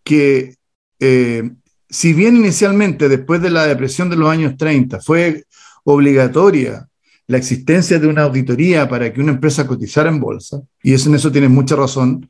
que 0.04 0.56
eh, 1.00 1.50
si 1.90 2.14
bien 2.14 2.36
inicialmente, 2.36 3.10
después 3.10 3.42
de 3.42 3.50
la 3.50 3.66
depresión 3.66 4.10
de 4.10 4.18
los 4.18 4.30
años 4.30 4.58
30, 4.58 5.00
fue 5.02 5.46
obligatoria 5.84 6.88
la 7.28 7.38
existencia 7.38 8.00
de 8.00 8.08
una 8.08 8.24
auditoría 8.24 8.88
para 8.88 9.12
que 9.12 9.22
una 9.22 9.32
empresa 9.32 9.66
cotizara 9.66 10.10
en 10.10 10.20
bolsa, 10.20 10.62
y 10.84 10.94
eso 10.94 11.10
en 11.10 11.16
eso 11.16 11.32
tienes 11.32 11.50
mucha 11.50 11.76
razón. 11.76 12.28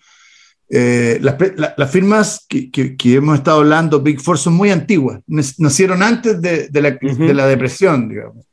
Eh, 0.70 1.20
las, 1.22 1.92
firmas 1.92 2.46
que, 2.50 2.98
hemos 3.16 3.38
estado 3.38 3.60
hablando, 3.60 4.02
Big 4.02 4.20
Four, 4.20 4.38
son 4.38 4.54
muy 4.54 4.72
antiguas, 4.72 5.20
nacieron 5.28 6.02
antes 6.02 6.42
de, 6.42 6.70
la, 7.34 7.48
depresión, 7.48 8.10
digamos, 8.10 8.46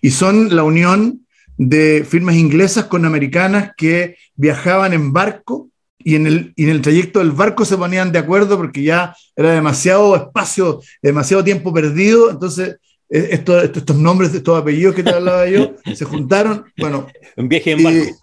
y 0.00 0.10
son 0.10 0.54
la 0.56 0.62
unión 0.62 1.26
de 1.58 2.06
firmas 2.08 2.36
inglesas 2.36 2.86
con 2.86 3.04
americanas 3.04 3.72
que 3.76 4.16
viajaban 4.34 4.94
en 4.94 5.12
barco 5.12 5.68
y 5.98 6.14
en, 6.14 6.26
el, 6.26 6.54
y 6.56 6.64
en 6.64 6.70
el 6.70 6.80
trayecto 6.80 7.18
del 7.18 7.32
barco 7.32 7.66
se 7.66 7.76
ponían 7.76 8.10
de 8.10 8.18
acuerdo 8.18 8.56
porque 8.56 8.82
ya 8.82 9.14
era 9.36 9.52
demasiado 9.52 10.16
espacio, 10.16 10.80
demasiado 11.02 11.44
tiempo 11.44 11.74
perdido, 11.74 12.30
entonces 12.30 12.78
eh, 13.10 13.28
estos, 13.32 13.64
estos 13.64 13.96
nombres, 13.96 14.32
estos 14.32 14.58
apellidos 14.58 14.94
que 14.94 15.02
te 15.02 15.10
hablaba 15.10 15.46
yo, 15.46 15.76
se 15.94 16.06
juntaron, 16.06 16.64
bueno. 16.78 17.06
Un 17.36 17.48
viaje 17.50 17.72
en 17.72 17.82
barco. 17.82 18.16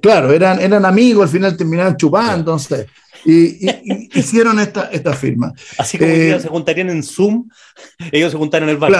Claro, 0.00 0.32
eran, 0.32 0.60
eran 0.60 0.84
amigos, 0.84 1.24
al 1.24 1.28
final 1.28 1.56
terminaron 1.56 1.96
chupando, 1.96 2.38
entonces, 2.38 2.86
y, 3.24 3.68
hicieron 4.18 4.58
esta, 4.58 4.86
esta 4.86 5.12
firma. 5.14 5.52
Así 5.78 5.96
como 5.96 6.10
eh, 6.10 6.40
se 6.40 6.48
juntarían 6.48 6.90
en 6.90 7.02
Zoom, 7.02 7.48
ellos 8.10 8.32
se 8.32 8.38
juntaron 8.38 8.68
en 8.68 8.74
el 8.74 8.80
barco. 8.80 8.96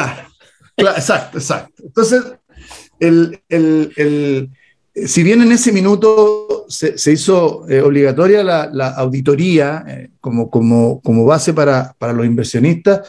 Claro, 0.76 0.96
exacto, 0.96 1.38
exacto. 1.38 1.82
Entonces, 1.84 2.22
el, 3.00 3.40
el, 3.48 3.92
el, 3.96 4.50
si 5.06 5.22
bien 5.22 5.42
en 5.42 5.52
ese 5.52 5.72
minuto 5.72 6.66
se, 6.68 6.96
se 6.98 7.12
hizo 7.12 7.68
eh, 7.68 7.80
obligatoria 7.80 8.44
la, 8.44 8.70
la 8.72 8.88
auditoría 8.90 9.84
como, 10.20 10.50
como, 10.50 11.00
como 11.00 11.24
base 11.24 11.52
para, 11.52 11.94
para 11.98 12.12
los 12.12 12.26
inversionistas, 12.26 13.08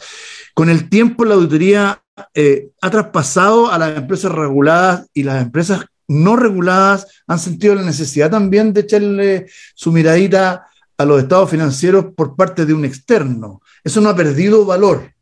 con 0.52 0.68
el 0.68 0.88
tiempo 0.88 1.24
la 1.24 1.36
auditoría 1.36 2.02
eh, 2.34 2.70
ha 2.80 2.90
traspasado 2.90 3.70
a 3.70 3.78
las 3.78 3.96
empresas 3.96 4.32
reguladas 4.32 5.06
y 5.14 5.22
las 5.22 5.40
empresas 5.42 5.84
no 6.08 6.36
reguladas 6.36 7.06
han 7.26 7.38
sentido 7.38 7.74
la 7.74 7.82
necesidad 7.82 8.30
también 8.30 8.72
de 8.72 8.80
echarle 8.80 9.46
su 9.74 9.92
miradita 9.92 10.66
a 10.96 11.04
los 11.04 11.22
estados 11.22 11.50
financieros 11.50 12.06
por 12.16 12.34
parte 12.34 12.66
de 12.66 12.74
un 12.74 12.84
externo. 12.84 13.62
Eso 13.84 14.00
no 14.00 14.08
ha 14.08 14.16
perdido 14.16 14.64
valor. 14.64 15.12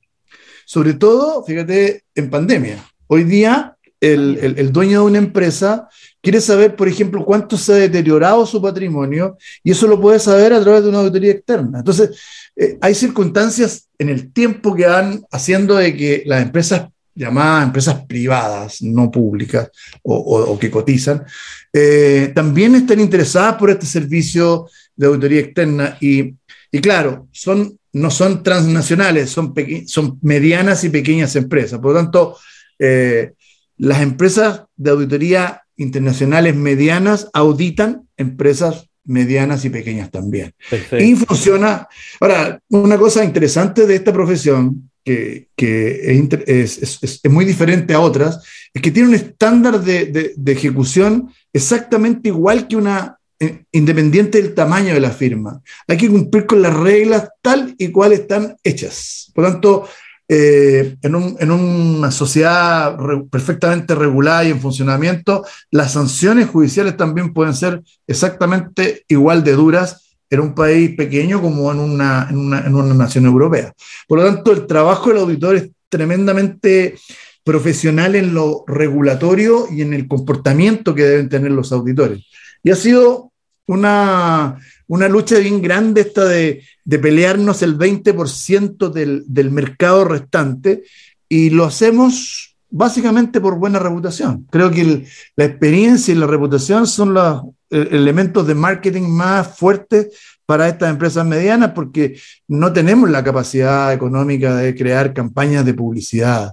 Sobre 0.65 0.95
todo, 0.95 1.45
fíjate, 1.45 2.05
en 2.15 2.31
pandemia. 2.31 2.83
Hoy 3.09 3.25
día, 3.25 3.77
el, 4.01 4.55
el, 4.57 4.73
dueño 4.73 5.01
de 5.01 5.07
una 5.07 5.19
empresa 5.19 5.89
quiere 6.23 6.41
saber, 6.41 6.77
por 6.77 6.89
ejemplo, 6.89 7.25
cuánto 7.25 7.57
se 7.57 7.73
ha 7.73 7.77
deteriorado 7.77 8.45
su 8.47 8.61
patrimonio 8.61 9.37
y 9.63 9.71
eso 9.71 9.87
lo 9.87 10.01
puede 10.01 10.19
saber 10.19 10.53
a 10.53 10.61
través 10.61 10.83
de 10.83 10.89
una 10.89 10.99
auditoría 10.99 11.33
externa. 11.33 11.79
Entonces, 11.79 12.19
eh, 12.57 12.79
hay 12.81 12.95
circunstancias 12.95 13.89
en 13.99 14.09
el 14.09 14.33
tiempo 14.33 14.75
que 14.75 14.87
van 14.87 15.25
haciendo 15.31 15.77
de 15.77 15.97
que 15.97 16.23
las 16.27 16.43
empresas 16.43 16.89
llamadas 17.17 17.65
empresas 17.65 18.05
privadas, 18.07 18.83
no 18.83 19.11
públicas 19.11 19.71
o, 20.03 20.57
que 20.59 20.71
cotizan, 20.71 21.25
eh, 21.73 22.31
también 22.35 22.75
están 22.75 23.01
interesadas 23.01 23.57
por 23.57 23.71
este 23.71 23.87
servicio 23.87 24.69
de 24.95 25.07
auditoría 25.07 25.41
externa 25.41 25.97
y, 26.01 26.35
y 26.71 26.79
claro, 26.81 27.27
son, 27.33 27.79
no 27.93 28.11
son 28.11 28.43
transnacionales, 28.43 29.31
son, 29.31 29.55
son 29.87 30.19
medianas 30.23 30.85
y 30.85 30.91
pequeñas 30.91 31.35
empresas. 31.37 31.81
Por 31.81 31.93
lo 31.93 31.99
tanto, 31.99 32.37
eh, 32.79 33.33
las 33.79 34.03
empresas 34.03 34.63
de 34.77 34.91
auditoría 34.91 35.63
internacionales 35.77 36.55
medianas 36.55 37.29
auditan 37.33 38.09
empresas 38.17 38.89
medianas 39.05 39.65
y 39.65 39.71
pequeñas 39.71 40.11
también. 40.11 40.53
Y 40.99 41.15
funciona. 41.15 41.89
Ahora, 42.21 42.61
una 42.71 42.99
cosa 42.99 43.25
interesante 43.25 43.87
de 43.87 43.95
esta 43.95 44.13
profesión, 44.13 44.91
que, 45.07 46.41
es, 46.47 47.21
muy 47.31 47.45
diferente 47.45 47.95
a 47.95 48.01
otras, 48.01 48.43
es 48.75 48.83
que 48.83 48.91
tiene 48.91 49.09
un 49.09 49.15
estándar 49.15 49.81
de, 49.81 50.35
ejecución 50.47 51.31
exactamente 51.53 52.29
igual 52.29 52.67
que 52.67 52.77
una, 52.77 53.19
eh, 53.39 53.65
independiente 53.73 54.43
del 54.43 54.55
tamaño 54.55 54.95
de 54.95 55.01
la 55.01 55.11
firma. 55.11 55.61
Hay 55.87 55.97
que 55.97 56.11
cumplir 56.11 56.47
con 56.47 56.61
las 56.61 56.75
reglas 56.75 57.29
tal 57.41 57.75
y 57.79 57.89
cual 57.93 58.13
están 58.13 58.57
hechas. 58.65 59.31
Por 59.33 59.45
tanto, 59.45 59.89
eh, 60.29 60.97
en, 61.03 61.15
una 61.15 62.11
sociedad 62.11 62.97
perfectamente 63.31 63.95
regulada 63.95 64.43
y 64.43 64.51
en 64.51 64.61
funcionamiento, 64.61 65.45
las 65.71 65.93
sanciones 65.93 66.49
judiciales 66.49 66.97
también 66.97 67.33
pueden 67.33 67.55
ser 67.55 67.81
exactamente 68.09 69.05
igual 69.07 69.45
de 69.45 69.53
duras 69.53 70.06
en 70.31 70.41
un 70.41 70.55
país 70.55 70.97
pequeño 70.97 71.41
como 71.41 71.71
en 71.73 71.79
una, 71.79 72.27
en 72.29 72.39
una, 72.39 72.61
en 72.61 72.75
una 72.75 72.95
nación 72.95 73.27
europea. 73.27 73.73
Por 74.09 74.19
lo 74.19 74.25
tanto, 74.25 74.53
el 74.53 74.67
trabajo 74.67 75.11
del 75.11 75.19
auditor 75.19 75.57
es 75.57 75.71
tremendamente 75.89 76.97
profesional 77.45 78.17
en 78.17 78.35
lo 78.35 78.65
regulatorio 78.67 79.67
y 79.71 79.83
en 79.83 79.95
el 79.95 80.09
comportamiento 80.09 80.95
que 80.95 81.05
deben 81.05 81.29
tener 81.29 81.53
los 81.53 81.71
auditores. 81.71 82.27
Y 82.65 82.71
ha 82.71 82.77
sido 82.77 83.33
una, 83.69 84.59
una 84.89 85.09
lucha 85.09 85.39
bien 85.39 85.63
grande 85.63 86.01
esta 86.01 86.25
de, 86.25 86.65
de 86.85 86.99
pelearnos 86.99 87.63
el 87.63 87.79
20% 87.79 88.91
del, 88.91 89.25
del 89.27 89.51
mercado 89.51 90.05
restante 90.05 90.83
y 91.29 91.51
lo 91.51 91.65
hacemos 91.65 92.57
básicamente 92.71 93.41
por 93.41 93.57
buena 93.57 93.79
reputación. 93.79 94.47
Creo 94.51 94.71
que 94.71 95.07
la 95.37 95.45
experiencia 95.45 96.13
y 96.13 96.19
la 96.19 96.27
reputación 96.27 96.87
son 96.87 97.17
eh, 97.17 97.41
elementos 97.71 98.47
de 98.47 98.55
marketing 98.55 99.09
más 99.09 99.57
fuertes 99.57 100.09
para 100.47 100.69
estas 100.69 100.91
empresas 100.91 101.27
medianas 101.27 101.73
porque 101.75 102.19
no 102.47 102.73
tenemos 102.73 103.11
la 103.11 103.25
capacidad 103.25 103.93
económica 103.93 104.55
de 104.57 104.75
crear 104.75 105.13
campañas 105.13 105.65
de 105.65 105.75
publicidad. 105.75 106.53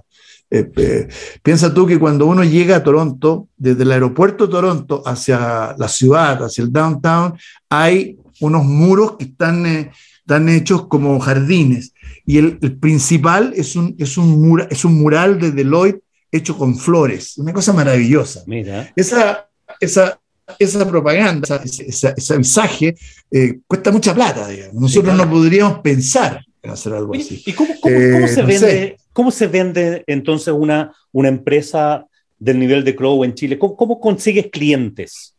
Eh, 0.50 0.70
eh, 0.76 1.08
piensa 1.42 1.72
tú 1.72 1.86
que 1.86 1.98
cuando 1.98 2.26
uno 2.26 2.44
llega 2.44 2.76
a 2.76 2.82
Toronto, 2.82 3.48
desde 3.56 3.82
el 3.82 3.92
aeropuerto 3.92 4.46
de 4.46 4.52
Toronto 4.52 5.02
hacia 5.06 5.74
la 5.78 5.88
ciudad, 5.88 6.42
hacia 6.44 6.62
el 6.62 6.72
downtown, 6.72 7.34
hay 7.68 8.18
unos 8.40 8.64
muros 8.64 9.16
que 9.16 9.24
están, 9.26 9.64
eh, 9.66 9.90
están 10.18 10.48
hechos 10.48 10.86
como 10.88 11.18
jardines. 11.20 11.92
Y 12.26 12.38
el, 12.38 12.58
el 12.62 12.76
principal 12.78 13.52
es 13.56 13.76
un, 13.76 13.94
es, 13.98 14.16
un 14.16 14.40
mura, 14.40 14.66
es 14.70 14.84
un 14.84 14.94
mural 14.94 15.38
de 15.38 15.52
Deloitte 15.52 16.02
hecho 16.30 16.56
con 16.58 16.76
flores. 16.76 17.38
Una 17.38 17.52
cosa 17.52 17.72
maravillosa. 17.72 18.42
Mira. 18.46 18.92
Esa, 18.96 19.48
esa, 19.80 20.20
esa 20.58 20.88
propaganda, 20.88 21.60
ese, 21.64 22.34
mensaje, 22.34 22.94
eh, 23.30 23.58
cuesta 23.66 23.90
mucha 23.90 24.14
plata. 24.14 24.48
Digamos. 24.48 24.74
Nosotros 24.74 25.14
no 25.16 25.28
podríamos 25.28 25.80
pensar 25.80 26.44
en 26.62 26.70
hacer 26.70 26.92
algo 26.94 27.14
así. 27.14 27.42
¿Y 27.46 27.52
cómo, 27.52 27.74
cómo, 27.80 27.96
cómo 28.12 28.28
se, 28.28 28.40
eh, 28.40 28.44
vende, 28.44 28.96
cómo 29.12 29.30
se 29.30 29.46
vende 29.46 30.04
entonces 30.06 30.54
una, 30.56 30.94
una 31.12 31.28
empresa 31.28 32.06
del 32.38 32.58
nivel 32.58 32.84
de 32.84 32.94
Crow 32.96 33.24
en 33.24 33.34
Chile? 33.34 33.58
¿Cómo, 33.58 33.76
cómo 33.76 34.00
consigues 34.00 34.48
clientes? 34.50 35.34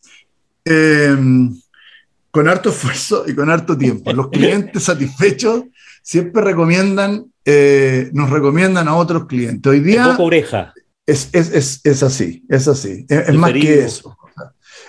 Eh, 0.66 1.16
con 2.36 2.50
harto 2.50 2.70
esfuerzo 2.70 3.24
y 3.28 3.34
con 3.34 3.50
harto 3.50 3.78
tiempo. 3.78 4.12
Los 4.12 4.30
clientes 4.30 4.84
satisfechos 4.84 5.64
siempre 6.04 6.42
recomiendan, 6.42 7.32
eh, 7.46 8.10
nos 8.12 8.30
recomiendan 8.30 8.90
a 8.90 8.96
otros 8.96 9.26
clientes. 9.26 9.72
Hoy 9.72 9.80
día... 9.80 10.10
Poco 10.12 10.26
oreja. 10.26 10.74
Es, 11.06 11.30
es, 11.32 11.54
es, 11.54 11.82
es, 11.84 12.04
así, 12.04 12.44
es 12.50 12.68
así. 12.68 13.06
Es, 13.08 13.34
más 13.36 13.54
que 13.54 13.86
eso. 13.86 14.18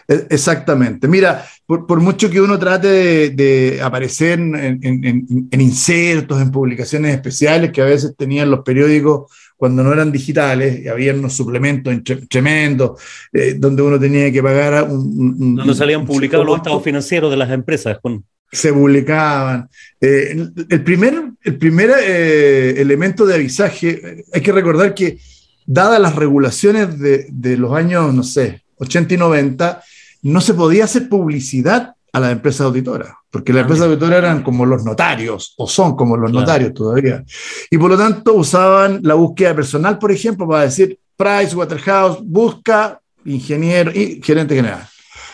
Exactamente. 0.09 1.09
Mira, 1.09 1.45
por, 1.67 1.87
por, 1.87 2.01
mucho 2.01 2.31
que 2.31 2.41
uno 2.41 2.59
trate 2.59 2.87
de, 2.87 3.31
de 3.31 3.83
aparecer 3.83 4.39
en, 4.39 4.55
en, 4.55 5.49
en, 5.51 5.61
insertos, 5.61 6.41
en 6.41 6.53
publicaciones 6.53 7.15
especiales 7.15 7.73
que 7.73 7.83
a 7.83 7.87
veces 7.87 8.15
tenían 8.17 8.51
los 8.51 8.61
periódicos 8.61 9.33
cuando 9.57 9.83
no 9.83 9.93
eran 9.93 10.13
digitales, 10.13 10.85
y 10.85 10.89
había 10.89 11.15
unos 11.15 11.33
suplementos 11.33 11.95
tremendos, 12.29 13.01
eh, 13.33 13.55
donde 13.59 13.83
uno 13.83 13.99
tenía 13.99 14.31
que 14.31 14.43
pagar 14.43 14.85
un... 14.85 15.37
un 15.41 15.55
donde 15.57 15.75
salían 15.75 16.05
publicados 16.05 16.47
los 16.47 16.59
estados 16.59 16.85
financieros 16.85 17.31
de 17.31 17.37
las 17.39 17.51
empresas. 17.51 17.99
Con... 18.01 18.23
Se 18.53 18.73
publicaban. 18.73 19.69
Eh, 20.01 20.37
el 20.69 20.85
primer, 20.85 21.33
el 21.43 21.57
primer 21.57 21.91
eh, 22.01 22.75
elemento 22.77 23.25
de 23.27 23.35
avisaje, 23.35 24.25
hay 24.33 24.41
que 24.41 24.53
recordar 24.53 24.95
que, 24.95 25.19
dadas 25.67 26.01
las 26.01 26.15
regulaciones 26.15 26.99
de, 26.99 27.27
de 27.29 27.57
los 27.57 27.73
años, 27.73 28.15
no 28.15 28.23
sé, 28.23 28.63
80 28.77 29.15
y 29.15 29.17
90, 29.17 29.83
no 30.23 30.41
se 30.41 30.55
podía 30.55 30.85
hacer 30.85 31.09
publicidad 31.09 31.95
a 32.13 32.21
las 32.21 32.33
empresas 32.33 32.63
auditoras, 32.63 33.13
porque 33.31 33.53
las 33.53 33.61
ah, 33.61 33.63
empresas 33.63 33.87
auditoras 33.87 34.19
eran 34.19 34.43
como 34.43 34.65
los 34.65 34.85
notarios, 34.85 35.55
o 35.59 35.69
son 35.69 35.95
como 35.95 36.17
los 36.17 36.33
notarios 36.33 36.73
todavía. 36.73 37.23
Y 37.71 37.77
por 37.77 37.91
lo 37.91 37.99
tanto 37.99 38.35
usaban 38.35 39.01
la 39.03 39.15
búsqueda 39.15 39.55
personal, 39.55 39.99
por 39.99 40.11
ejemplo, 40.11 40.49
para 40.49 40.63
decir 40.63 40.99
Price 41.17 41.55
Waterhouse 41.55 42.19
busca 42.23 43.01
ingeniero 43.25 43.91
y 43.93 44.21
gerente 44.23 44.55
general. 44.55 44.89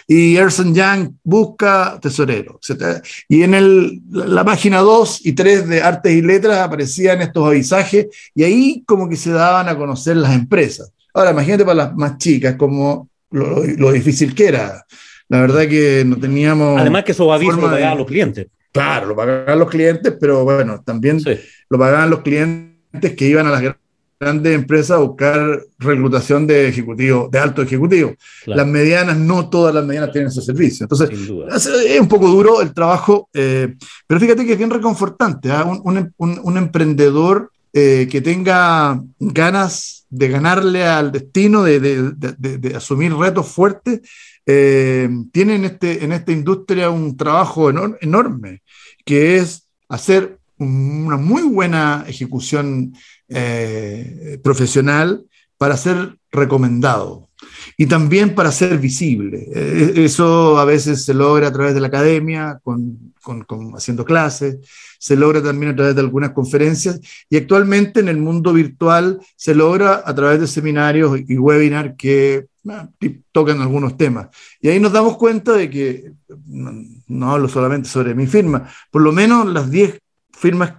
Y 0.07 0.37
Erson 0.37 0.75
Young 0.75 1.12
busca 1.23 1.99
tesorero, 2.01 2.59
etc. 2.61 3.03
Y 3.29 3.43
en 3.43 3.55
el, 3.55 4.03
la 4.11 4.45
página 4.45 4.81
2 4.81 5.25
y 5.25 5.33
3 5.33 5.69
de 5.69 5.83
Artes 5.83 6.12
y 6.12 6.23
Letras 6.23 6.59
aparecían 6.59 7.23
estos 7.23 7.47
avisajes 7.47 8.07
y 8.35 8.43
ahí 8.43 8.83
como 8.87 9.09
que 9.09 9.17
se 9.17 9.31
daban 9.31 9.69
a 9.69 9.77
conocer 9.77 10.17
las 10.17 10.35
empresas. 10.35 10.93
Ahora, 11.15 11.31
imagínate 11.31 11.65
para 11.65 11.75
las 11.75 11.95
más 11.95 12.19
chicas 12.19 12.57
como 12.57 13.09
lo, 13.33 13.65
lo 13.65 13.93
difícil 13.93 14.35
que 14.35 14.49
era 14.49 14.85
la 15.33 15.41
verdad 15.41 15.67
que 15.67 16.05
no 16.05 16.19
teníamos... 16.19 16.79
Además 16.79 17.05
que 17.05 17.12
esos 17.12 17.33
avisos 17.33 17.57
lo 17.57 17.62
pagaban 17.62 17.97
los 17.97 18.07
clientes. 18.07 18.49
Claro, 18.71 19.07
lo 19.07 19.17
pagaban 19.17 19.59
los 19.59 19.71
clientes, 19.71 20.15
pero 20.21 20.45
bueno, 20.45 20.83
también 20.85 21.23
lo 21.71 21.79
pagaban 21.79 22.11
los 22.11 22.21
clientes 22.21 23.17
que 23.17 23.29
iban 23.29 23.47
a 23.47 23.51
las 23.51 23.75
grandes 24.21 24.55
empresas 24.55 24.91
a 24.91 25.01
buscar 25.01 25.62
reclutación 25.79 26.47
de 26.47 26.69
ejecutivos, 26.69 27.31
de 27.31 27.39
alto 27.39 27.62
ejecutivo. 27.62 28.15
Las 28.45 28.67
medianas, 28.67 29.17
no 29.17 29.49
todas 29.49 29.75
las 29.75 29.87
medianas 29.87 30.12
tienen 30.12 30.29
ese 30.29 30.43
servicio. 30.43 30.85
Entonces, 30.85 31.09
es 31.11 31.99
un 31.99 32.09
poco 32.09 32.29
duro 32.29 32.61
el 32.61 32.75
trabajo, 32.75 33.31
eh, 33.33 33.75
pero 34.07 34.21
fíjate 34.21 34.45
que 34.45 34.53
es 34.53 34.59
bien 34.59 34.69
reconfortante. 34.69 35.51
¿ah? 35.51 35.65
Un, 35.65 36.12
un, 36.19 36.41
un, 36.45 36.57
emprendedor 36.59 37.51
eh, 37.73 38.07
que 38.11 38.21
tenga 38.21 39.03
ganas 39.19 40.02
de 40.12 40.28
ganarle 40.28 40.85
al 40.85 41.11
destino, 41.11 41.62
de, 41.62 41.81
de, 41.81 42.59
de, 42.59 42.76
asumir 42.76 43.14
retos 43.14 43.49
fuertes, 43.49 44.02
eh, 44.45 45.09
tienen 45.33 45.64
este, 45.64 46.04
en 46.04 46.12
esta 46.12 46.33
industria 46.33 46.90
un 46.90 47.16
trabajo 47.16 47.71
enorme, 47.71 48.62
que 49.07 49.38
es 49.38 49.66
hacer 49.88 50.38
una 50.59 51.16
muy 51.16 51.42
buena 51.42 52.04
ejecución 52.07 52.95
eh, 53.28 54.38
profesional 54.42 55.25
para 55.57 55.78
ser 55.78 56.19
recomendado 56.31 57.31
y 57.76 57.87
también 57.87 58.35
para 58.35 58.52
ser 58.52 58.78
visible. 58.78 59.46
Eh, 59.55 59.92
eso 59.96 60.59
a 60.59 60.64
veces 60.64 61.05
se 61.05 61.14
logra 61.14 61.48
a 61.48 61.53
través 61.53 61.75
de 61.75 61.81
la 61.81 61.88
academia, 61.88 62.61
con, 62.62 63.12
con, 63.22 63.72
haciendo 63.75 64.05
clases, 64.05 64.59
se 64.98 65.16
logra 65.16 65.42
también 65.42 65.72
a 65.72 65.77
través 65.77 65.94
de 65.94 66.01
algunas 66.01 66.31
conferencias 66.31 67.01
y 67.29 67.37
actualmente 67.37 68.01
en 68.01 68.09
el 68.09 68.18
mundo 68.18 68.53
virtual 68.53 69.20
se 69.37 69.55
logra 69.55 70.03
a 70.05 70.14
través 70.14 70.40
de 70.40 70.46
seminarios 70.46 71.18
y 71.27 71.38
webinars 71.38 71.94
que 71.96 72.46
ah, 72.68 72.88
tocan 73.33 73.61
algunos 73.61 73.96
temas. 73.96 74.29
Y 74.61 74.68
ahí 74.68 74.79
nos 74.79 74.92
damos 74.92 75.16
cuenta 75.16 75.53
de 75.53 75.70
que, 75.70 76.12
no, 76.46 77.33
hablo 77.33 77.48
solamente 77.48 77.88
sobre 77.88 78.14
mi 78.14 78.27
firma, 78.27 78.68
por 78.90 79.03
lo 79.03 79.12
menos 79.12 79.46
las 79.46 79.70
10 79.70 79.98
firmas 80.33 80.75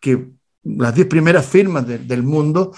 que, 0.00 0.26
las 0.62 0.94
10 0.94 1.06
primeras 1.06 1.46
firmas 1.46 1.86
de, 1.86 1.98
del 1.98 2.22
mundo, 2.22 2.72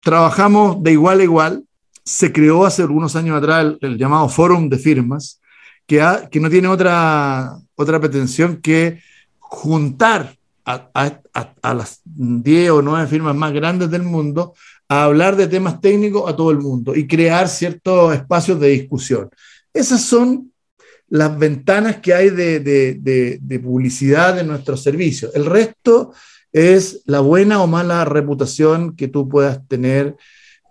trabajamos 0.00 0.82
de 0.82 0.92
igual 0.92 1.20
a 1.20 1.24
igual 1.24 1.65
se 2.06 2.32
creó 2.32 2.64
hace 2.64 2.82
algunos 2.82 3.16
años 3.16 3.36
atrás 3.36 3.74
el, 3.80 3.98
llamado 3.98 4.28
Fórum 4.28 4.68
de 4.68 4.78
Firmas, 4.78 5.40
que, 5.86 6.00
que, 6.30 6.38
no 6.38 6.48
tiene 6.48 6.68
otra, 6.68 7.58
otra 7.74 8.00
pretensión 8.00 8.60
que 8.62 9.00
juntar 9.40 10.36
a, 10.64 11.74
las 11.74 12.00
10 12.04 12.70
o 12.70 12.82
9 12.82 13.06
firmas 13.08 13.34
más 13.34 13.52
grandes 13.52 13.90
del 13.90 14.02
mundo 14.02 14.54
a 14.88 15.04
hablar 15.04 15.36
de 15.36 15.48
temas 15.48 15.80
técnicos 15.80 16.30
a 16.30 16.36
todo 16.36 16.52
el 16.52 16.58
mundo 16.58 16.94
y 16.94 17.06
crear 17.08 17.48
ciertos 17.48 18.14
espacios 18.14 18.60
de 18.60 18.68
discusión. 18.68 19.28
Esas 19.72 20.02
son 20.02 20.52
las 21.08 21.36
ventanas 21.36 21.96
que 21.96 22.14
hay 22.14 22.30
de, 22.30 22.60
de, 22.60 22.94
de, 22.94 23.38
de 23.40 23.58
publicidad 23.58 24.34
de 24.34 24.44
nuestros 24.44 24.82
servicios. 24.82 25.32
El 25.34 25.46
resto 25.46 26.12
es 26.52 27.02
la 27.06 27.20
buena 27.20 27.62
o 27.62 27.66
mala 27.66 28.04
reputación 28.04 28.94
que 28.96 29.08
tú 29.08 29.28
puedas 29.28 29.66
tener 29.68 30.16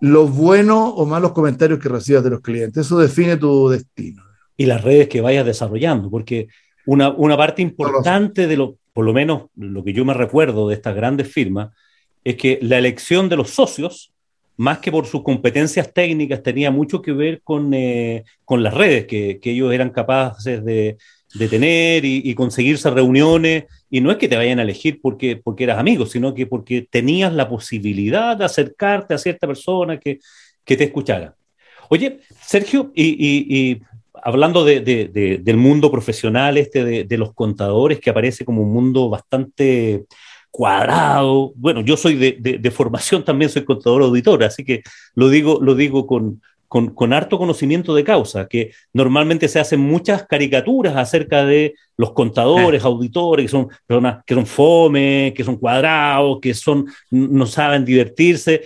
los 0.00 0.34
buenos 0.34 0.92
o 0.94 1.06
malos 1.06 1.32
comentarios 1.32 1.78
que 1.78 1.88
recibas 1.88 2.24
de 2.24 2.30
los 2.30 2.40
clientes. 2.40 2.86
Eso 2.86 2.98
define 2.98 3.36
tu 3.36 3.68
destino. 3.68 4.22
Y 4.56 4.66
las 4.66 4.82
redes 4.82 5.08
que 5.08 5.20
vayas 5.20 5.46
desarrollando, 5.46 6.10
porque 6.10 6.48
una, 6.86 7.10
una 7.10 7.36
parte 7.36 7.62
importante 7.62 8.46
de 8.46 8.56
lo, 8.56 8.78
por 8.92 9.04
lo 9.04 9.12
menos 9.12 9.44
lo 9.56 9.84
que 9.84 9.92
yo 9.92 10.04
me 10.04 10.14
recuerdo 10.14 10.68
de 10.68 10.74
estas 10.74 10.94
grandes 10.94 11.30
firmas, 11.30 11.70
es 12.24 12.36
que 12.36 12.58
la 12.62 12.78
elección 12.78 13.28
de 13.28 13.36
los 13.36 13.50
socios, 13.50 14.12
más 14.56 14.78
que 14.78 14.90
por 14.90 15.06
sus 15.06 15.22
competencias 15.22 15.92
técnicas, 15.92 16.42
tenía 16.42 16.70
mucho 16.70 17.02
que 17.02 17.12
ver 17.12 17.40
con, 17.42 17.72
eh, 17.74 18.24
con 18.44 18.62
las 18.62 18.74
redes, 18.74 19.06
que, 19.06 19.38
que, 19.40 19.50
ellos 19.50 19.72
eran 19.72 19.90
capaces 19.90 20.64
de, 20.64 20.96
de 21.34 21.48
tener 21.48 22.04
y, 22.04 22.22
y, 22.24 22.34
conseguirse 22.34 22.90
reuniones. 22.90 23.64
Y 23.96 24.02
no 24.02 24.10
es 24.10 24.18
que 24.18 24.28
te 24.28 24.36
vayan 24.36 24.58
a 24.58 24.62
elegir 24.62 25.00
porque, 25.00 25.40
porque 25.42 25.64
eras 25.64 25.78
amigo, 25.78 26.04
sino 26.04 26.34
que 26.34 26.46
porque 26.46 26.82
tenías 26.82 27.32
la 27.32 27.48
posibilidad 27.48 28.36
de 28.36 28.44
acercarte 28.44 29.14
a 29.14 29.18
cierta 29.18 29.46
persona 29.46 29.98
que, 29.98 30.18
que 30.66 30.76
te 30.76 30.84
escuchara. 30.84 31.34
Oye, 31.88 32.20
Sergio, 32.42 32.92
y, 32.94 33.80
hablando 34.12 34.66
de, 34.66 34.82
de, 34.82 35.40
del 35.42 35.56
mundo 35.56 35.90
profesional, 35.90 36.58
este 36.58 37.06
de, 37.06 37.16
los 37.16 37.32
contadores, 37.32 37.98
que 37.98 38.10
aparece 38.10 38.44
como 38.44 38.60
un 38.64 38.70
mundo 38.70 39.08
bastante 39.08 40.04
cuadrado. 40.50 41.54
Bueno, 41.56 41.80
yo 41.80 41.96
soy 41.96 42.16
de, 42.16 42.70
formación 42.70 43.24
también, 43.24 43.50
soy 43.50 43.64
contador 43.64 44.02
auditor, 44.02 44.44
así 44.44 44.62
que 44.62 44.82
lo 45.14 45.30
digo, 45.30 45.58
lo 45.62 45.74
digo 45.74 46.06
con, 46.06 46.42
con, 46.68 46.94
con, 46.94 47.12
harto 47.12 47.38
conocimiento 47.38 47.94
de 47.94 48.04
causa, 48.04 48.48
que 48.48 48.72
normalmente 48.92 49.48
se 49.48 49.60
hacen 49.60 49.80
muchas 49.80 50.26
caricaturas 50.26 50.96
acerca 50.96 51.44
de 51.44 51.74
los 51.96 52.12
contadores, 52.12 52.84
auditores, 52.84 53.44
que 53.44 53.50
son 53.50 53.68
personas 53.86 54.24
que 54.26 54.34
son 54.34 54.46
fome, 54.46 55.32
que 55.36 55.44
son 55.44 55.56
cuadrados, 55.56 56.38
que 56.40 56.54
son, 56.54 56.86
no 57.10 57.46
saben 57.46 57.84
divertirse. 57.84 58.62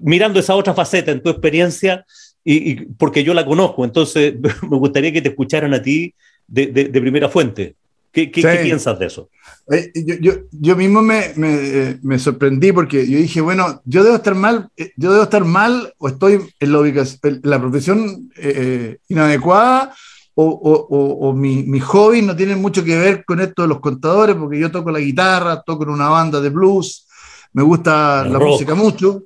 Mirando 0.00 0.40
esa 0.40 0.54
otra 0.54 0.74
faceta 0.74 1.10
en 1.10 1.22
tu 1.22 1.30
experiencia, 1.30 2.04
y, 2.44 2.70
y 2.70 2.74
porque 2.98 3.24
yo 3.24 3.34
la 3.34 3.46
conozco, 3.46 3.84
entonces 3.84 4.34
me 4.70 4.76
gustaría 4.76 5.12
que 5.12 5.22
te 5.22 5.30
escucharan 5.30 5.74
a 5.74 5.82
ti 5.82 6.14
de, 6.46 6.66
de, 6.66 6.84
de 6.84 7.00
primera 7.00 7.28
fuente. 7.28 7.76
¿Qué, 8.12 8.30
qué, 8.30 8.42
sí. 8.42 8.48
¿Qué, 8.48 8.64
piensas 8.64 8.98
de 8.98 9.06
eso? 9.06 9.30
Eh, 9.70 9.92
yo, 9.94 10.16
yo, 10.20 10.32
yo, 10.50 10.76
mismo 10.76 11.00
me, 11.00 11.32
me, 11.36 11.98
me, 12.02 12.18
sorprendí 12.18 12.72
porque 12.72 13.08
yo 13.08 13.18
dije, 13.18 13.40
bueno, 13.40 13.80
yo 13.84 14.02
debo 14.02 14.16
estar 14.16 14.34
mal, 14.34 14.68
eh, 14.76 14.92
yo 14.96 15.12
debo 15.12 15.22
estar 15.22 15.44
mal 15.44 15.94
o 15.98 16.08
estoy 16.08 16.40
en 16.58 16.72
la, 16.72 16.80
ubicación, 16.80 17.20
en 17.22 17.40
la 17.44 17.60
profesión 17.60 18.30
eh, 18.36 18.98
inadecuada 19.08 19.94
o, 20.34 20.44
o, 20.44 21.28
o 21.28 21.32
mi, 21.32 21.62
mi, 21.64 21.78
hobby 21.78 22.22
no 22.22 22.34
tiene 22.34 22.56
mucho 22.56 22.82
que 22.82 22.98
ver 22.98 23.24
con 23.24 23.40
esto 23.40 23.62
de 23.62 23.68
los 23.68 23.80
contadores 23.80 24.34
porque 24.34 24.58
yo 24.58 24.72
toco 24.72 24.90
la 24.90 24.98
guitarra, 24.98 25.62
toco 25.62 25.84
en 25.84 25.90
una 25.90 26.08
banda 26.08 26.40
de 26.40 26.48
blues, 26.48 27.06
me 27.52 27.62
gusta 27.62 28.22
El 28.24 28.32
la 28.32 28.38
rock. 28.38 28.48
música 28.48 28.74
mucho. 28.74 29.22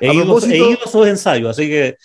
He 0.00 0.14
ido, 0.14 0.38
he 0.46 0.56
ido, 0.56 0.68
a 0.80 0.84
esos 0.84 1.06
ensayos, 1.08 1.50
así 1.50 1.66
que 1.66 1.96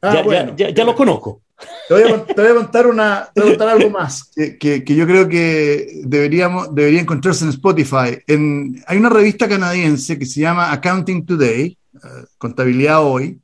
ah, 0.00 0.14
ya, 0.14 0.22
bueno, 0.22 0.54
ya, 0.56 0.68
ya, 0.68 0.74
ya 0.74 0.84
los 0.84 0.94
conozco. 0.94 1.42
Te 1.88 1.94
voy, 1.94 2.02
a, 2.04 2.24
te 2.24 2.40
voy 2.40 2.50
a, 2.50 2.54
contar, 2.54 2.86
una, 2.86 3.28
te 3.34 3.40
voy 3.40 3.50
a 3.50 3.52
contar 3.52 3.68
algo 3.68 3.90
más 3.90 4.30
que, 4.36 4.56
que, 4.56 4.84
que, 4.84 4.94
yo 4.94 5.06
creo 5.06 5.28
que 5.28 6.00
deberíamos, 6.04 6.74
debería 6.74 7.00
encontrarse 7.00 7.44
en 7.44 7.50
Spotify. 7.50 8.18
En, 8.26 8.82
hay 8.86 8.98
una 8.98 9.08
revista 9.08 9.48
canadiense 9.48 10.18
que 10.18 10.26
se 10.26 10.40
llama 10.40 10.72
Accounting 10.72 11.26
Today, 11.26 11.76
uh, 11.94 11.98
Contabilidad 12.38 13.04
Hoy, 13.04 13.40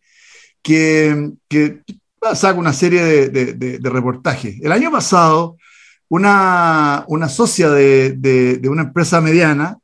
que, 0.62 1.32
que 1.48 1.82
saca 2.34 2.58
una 2.58 2.72
serie 2.72 3.02
de, 3.02 3.28
de, 3.28 3.52
de, 3.54 3.78
de, 3.78 3.90
reportajes. 3.90 4.56
El 4.60 4.72
año 4.72 4.90
pasado, 4.90 5.56
una, 6.08 7.04
una 7.08 7.28
socia 7.28 7.70
de, 7.70 8.12
de 8.12 8.68
una 8.68 8.82
empresa 8.82 9.20
mediana 9.20 9.78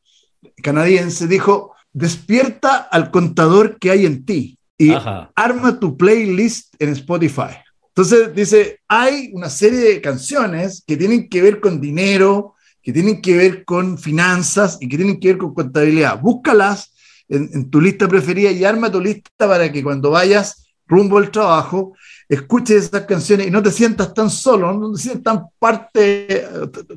canadiense 0.64 1.28
dijo, 1.28 1.74
despierta 1.92 2.76
al 2.76 3.10
contador 3.10 3.78
que 3.78 3.90
hay 3.90 4.06
en 4.06 4.24
ti 4.24 4.58
y 4.76 4.92
Ajá. 4.92 5.30
arma 5.36 5.78
tu 5.78 5.96
playlist 5.96 6.74
en 6.80 6.88
Spotify. 6.90 7.62
Entonces 7.96 8.35
dice, 8.35 8.80
hay 8.88 9.30
una 9.35 9.48
serie 9.48 9.78
de 9.78 10.00
canciones 10.00 10.83
que 10.85 10.96
tienen 10.96 11.28
que 11.28 11.40
ver 11.40 11.61
con 11.61 11.80
dinero, 11.80 12.57
que 12.83 12.92
tienen 12.92 13.22
que 13.22 13.37
ver 13.37 13.64
con 13.64 13.98
finanzas 13.98 14.78
y 14.80 14.88
que 14.88 14.96
tienen 14.96 15.20
que 15.20 15.28
ver 15.28 15.38
con 15.38 15.54
contabilidad. 15.54 16.20
Búscalas 16.20 16.92
en, 17.28 17.70
tu 17.70 17.80
lista 17.80 18.09
preferida 18.09 18.50
y 18.50 18.64
arma 18.64 18.90
tu 18.90 19.00
lista 19.00 19.30
para 19.38 19.70
que 19.70 19.80
cuando 19.83 20.11
vayas 20.11 20.66
rumbo 20.88 21.18
al 21.18 21.30
trabajo, 21.30 21.94
escuches 22.28 22.87
esas 22.87 23.02
canciones 23.02 23.46
y 23.46 23.50
no 23.52 23.62
te 23.62 23.70
sientas 23.70 24.12
tan 24.12 24.28
solo, 24.28 24.72
no 24.72 24.92
te 24.92 25.00
sientas 25.00 25.22
tan 25.22 25.46
parte, 25.57 26.46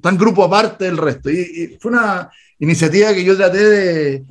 tan 0.02 0.18
grupo 0.18 0.44
aparte 0.44 0.86
del 0.86 0.98
resto. 0.98 1.30
Y, 1.30 1.78
fue 1.80 1.92
una 1.92 2.32
iniciativa 2.58 3.14
que 3.14 3.24
yo 3.24 3.38
traté 3.38 3.64
de, 3.64 4.26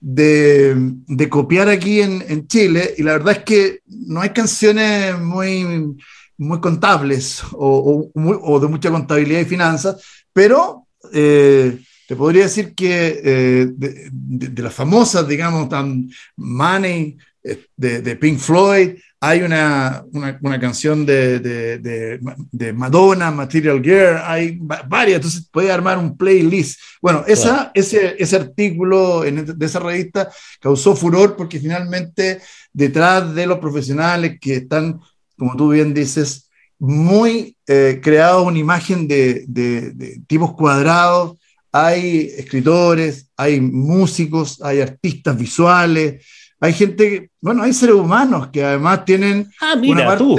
de, 0.00 1.28
copiar 1.28 1.68
aquí 1.68 2.00
en, 2.00 2.46
Chile 2.46 2.94
y 2.96 3.02
la 3.02 3.12
verdad 3.12 3.38
es 3.38 3.44
que 3.44 3.80
no 3.86 4.20
hay 4.20 4.30
canciones 4.30 5.18
muy, 5.18 5.96
muy 6.36 6.60
contables 6.60 7.42
o, 7.52 8.10
o, 8.14 8.60
de 8.60 8.68
mucha 8.68 8.90
contabilidad 8.90 9.40
y 9.40 9.44
finanzas, 9.44 10.02
pero 10.32 10.86
eh, 11.12 11.80
te 12.06 12.16
podría 12.16 12.44
decir 12.44 12.74
que 12.74 13.20
eh, 13.22 13.66
de, 13.70 14.62
las 14.62 14.72
famosas, 14.72 15.28
digamos, 15.28 15.68
tan 15.68 16.08
Money, 16.36 17.18
eh, 17.48 18.00
de, 18.00 18.16
Pink 18.16 18.38
Floyd, 18.38 18.96
hay 19.20 19.42
una, 19.42 20.04
una, 20.12 20.60
canción 20.60 21.04
de, 21.06 21.40
de, 21.40 22.72
Madonna, 22.72 23.30
Material 23.30 23.82
Girl, 23.82 24.18
hay 24.22 24.58
varias, 24.60 25.16
entonces 25.16 25.48
puede 25.50 25.72
armar 25.72 25.98
un 25.98 26.16
playlist. 26.16 26.78
Bueno, 27.02 27.24
esa, 27.26 27.70
ese, 27.74 28.16
ese 28.18 28.36
artículo 28.36 29.22
de 29.22 29.66
esa 29.66 29.80
revista 29.80 30.30
causó 30.60 30.94
furor 30.94 31.36
porque 31.36 31.58
finalmente 31.58 32.40
detrás 32.72 33.34
de 33.34 33.46
los 33.46 33.58
profesionales 33.58 34.38
que 34.40 34.56
están, 34.56 35.00
como 35.36 35.56
tú 35.56 35.70
bien 35.70 35.94
dices, 35.94 36.48
muy 36.78 37.56
eh, 37.66 38.00
creados 38.02 38.46
una 38.46 38.58
imagen 38.58 39.08
de, 39.08 39.44
de 39.48 40.20
tipos 40.28 40.54
cuadrados, 40.54 41.38
hay 41.72 42.32
escritores, 42.36 43.30
hay 43.36 43.60
músicos, 43.60 44.60
hay 44.62 44.80
artistas 44.80 45.36
visuales, 45.36 46.24
hay 46.60 46.72
gente, 46.72 47.30
bueno, 47.40 47.62
hay 47.62 47.72
seres 47.72 47.94
humanos 47.94 48.48
que 48.48 48.64
además 48.64 49.04
tienen 49.04 49.50
ah, 49.60 49.76
mira, 49.76 49.94
una 49.94 50.06
parte... 50.06 50.24
Tú. 50.24 50.36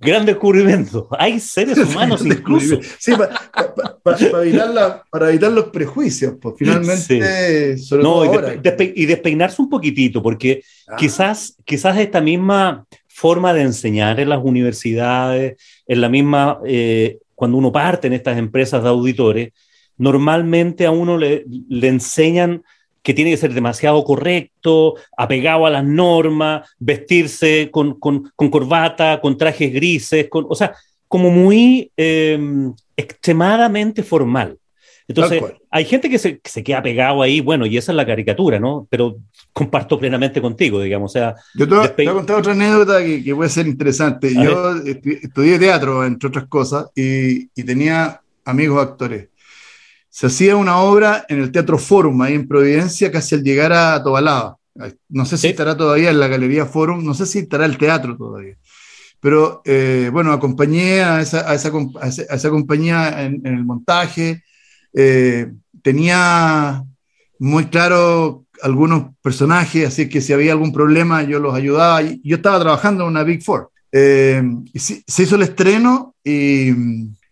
Gran 0.00 0.24
descubrimiento. 0.24 1.08
Hay 1.18 1.40
seres 1.40 1.76
humanos 1.90 2.24
incluso. 2.24 2.78
Sí, 2.98 3.12
para, 4.02 5.30
evitar 5.30 5.50
los 5.50 5.64
prejuicios, 5.70 6.34
pues 6.40 6.54
finalmente. 6.56 7.76
no, 8.00 8.24
y, 8.24 9.06
despeinarse 9.06 9.60
un 9.60 9.68
poquitito, 9.68 10.22
porque 10.22 10.62
ah. 10.86 10.94
quizás, 10.96 11.56
quizás 11.64 11.98
esta 11.98 12.20
misma 12.20 12.86
forma 13.08 13.52
de 13.52 13.62
enseñar 13.62 14.20
en 14.20 14.28
las 14.28 14.40
universidades, 14.40 15.56
en 15.86 16.00
la 16.00 16.08
misma, 16.08 16.60
eh, 16.64 17.18
cuando 17.34 17.56
uno 17.56 17.72
parte 17.72 18.06
en 18.06 18.12
estas 18.12 18.38
empresas 18.38 18.82
de 18.82 18.88
auditores, 18.88 19.52
normalmente 19.96 20.86
a 20.86 20.92
uno 20.92 21.18
le, 21.18 21.44
enseñan 21.68 22.62
que 23.08 23.14
tiene 23.14 23.30
que 23.30 23.38
ser 23.38 23.54
demasiado 23.54 24.04
correcto, 24.04 24.96
apegado 25.16 25.64
a 25.64 25.70
las 25.70 25.82
normas, 25.82 26.68
vestirse 26.78 27.70
con, 27.70 27.98
corbata, 27.98 29.18
con 29.22 29.38
trajes 29.38 29.72
grises, 29.72 30.28
con, 30.28 30.44
o 30.46 30.54
sea, 30.54 30.74
como 31.06 31.30
muy 31.30 31.90
em, 31.96 32.74
extremadamente 32.94 34.02
formal. 34.02 34.58
Entonces, 35.08 35.42
hay 35.70 35.86
gente 35.86 36.10
que 36.10 36.18
se, 36.18 36.38
queda 36.62 36.82
pegado 36.82 37.22
ahí, 37.22 37.40
bueno, 37.40 37.64
y 37.64 37.78
esa 37.78 37.92
es 37.92 37.96
la 37.96 38.04
caricatura, 38.04 38.60
¿no? 38.60 38.86
Pero 38.90 39.16
comparto 39.54 39.98
plenamente 39.98 40.42
contigo, 40.42 40.82
digamos. 40.82 41.10
O 41.10 41.14
sea, 41.14 41.34
Yo 41.54 41.66
te, 41.66 42.04
voy 42.04 42.08
a 42.08 42.12
contar 42.12 42.36
otra 42.40 42.52
anécdota 42.52 43.02
que, 43.02 43.34
puede 43.34 43.48
ser 43.48 43.66
interesante. 43.66 44.34
Yo 44.34 44.76
estudié 44.84 45.58
teatro, 45.58 46.04
entre 46.04 46.28
otras 46.28 46.46
cosas, 46.46 46.90
y 46.94 47.46
tenía 47.64 48.20
amigos 48.44 48.82
actores 48.82 49.28
se 50.18 50.26
hacía 50.26 50.56
una 50.56 50.78
obra 50.78 51.24
en 51.28 51.40
el 51.40 51.52
Teatro 51.52 51.78
Forum, 51.78 52.20
ahí 52.22 52.34
en 52.34 52.48
Providencia, 52.48 53.12
casi 53.12 53.36
al 53.36 53.44
llegar 53.44 53.72
a 53.72 54.02
Tobalaba. 54.02 54.56
No 55.08 55.24
sé 55.24 55.38
si 55.38 55.46
estará 55.46 55.76
todavía 55.76 56.10
en 56.10 56.18
la 56.18 56.26
Galería 56.26 56.66
Forum, 56.66 57.04
no 57.04 57.14
sé 57.14 57.24
si 57.24 57.38
estará 57.38 57.64
el 57.66 57.78
teatro 57.78 58.16
todavía. 58.16 58.56
Pero 59.20 59.62
eh, 59.64 60.10
bueno, 60.12 60.32
acompañé 60.32 61.02
a 61.02 61.20
esa, 61.20 61.48
a 61.48 61.54
esa, 61.54 61.70
a 62.00 62.34
esa 62.34 62.50
compañía 62.50 63.26
en, 63.26 63.46
el 63.46 63.64
montaje. 63.64 64.42
Eh, 64.92 65.52
tenía 65.84 66.82
muy 67.38 67.66
claro 67.66 68.44
algunos 68.60 69.14
personajes, 69.22 69.86
así 69.86 70.08
que 70.08 70.20
si 70.20 70.32
había 70.32 70.50
algún 70.50 70.72
problema 70.72 71.22
yo 71.22 71.38
los 71.38 71.54
ayudaba. 71.54 72.02
Yo 72.02 72.36
estaba 72.36 72.58
trabajando 72.58 73.04
en 73.04 73.10
una 73.10 73.22
Big 73.22 73.44
Four. 73.44 73.70
Eh, 73.92 74.42
se 74.74 75.22
hizo 75.22 75.36
el 75.36 75.42
estreno 75.42 76.16
y 76.24 76.72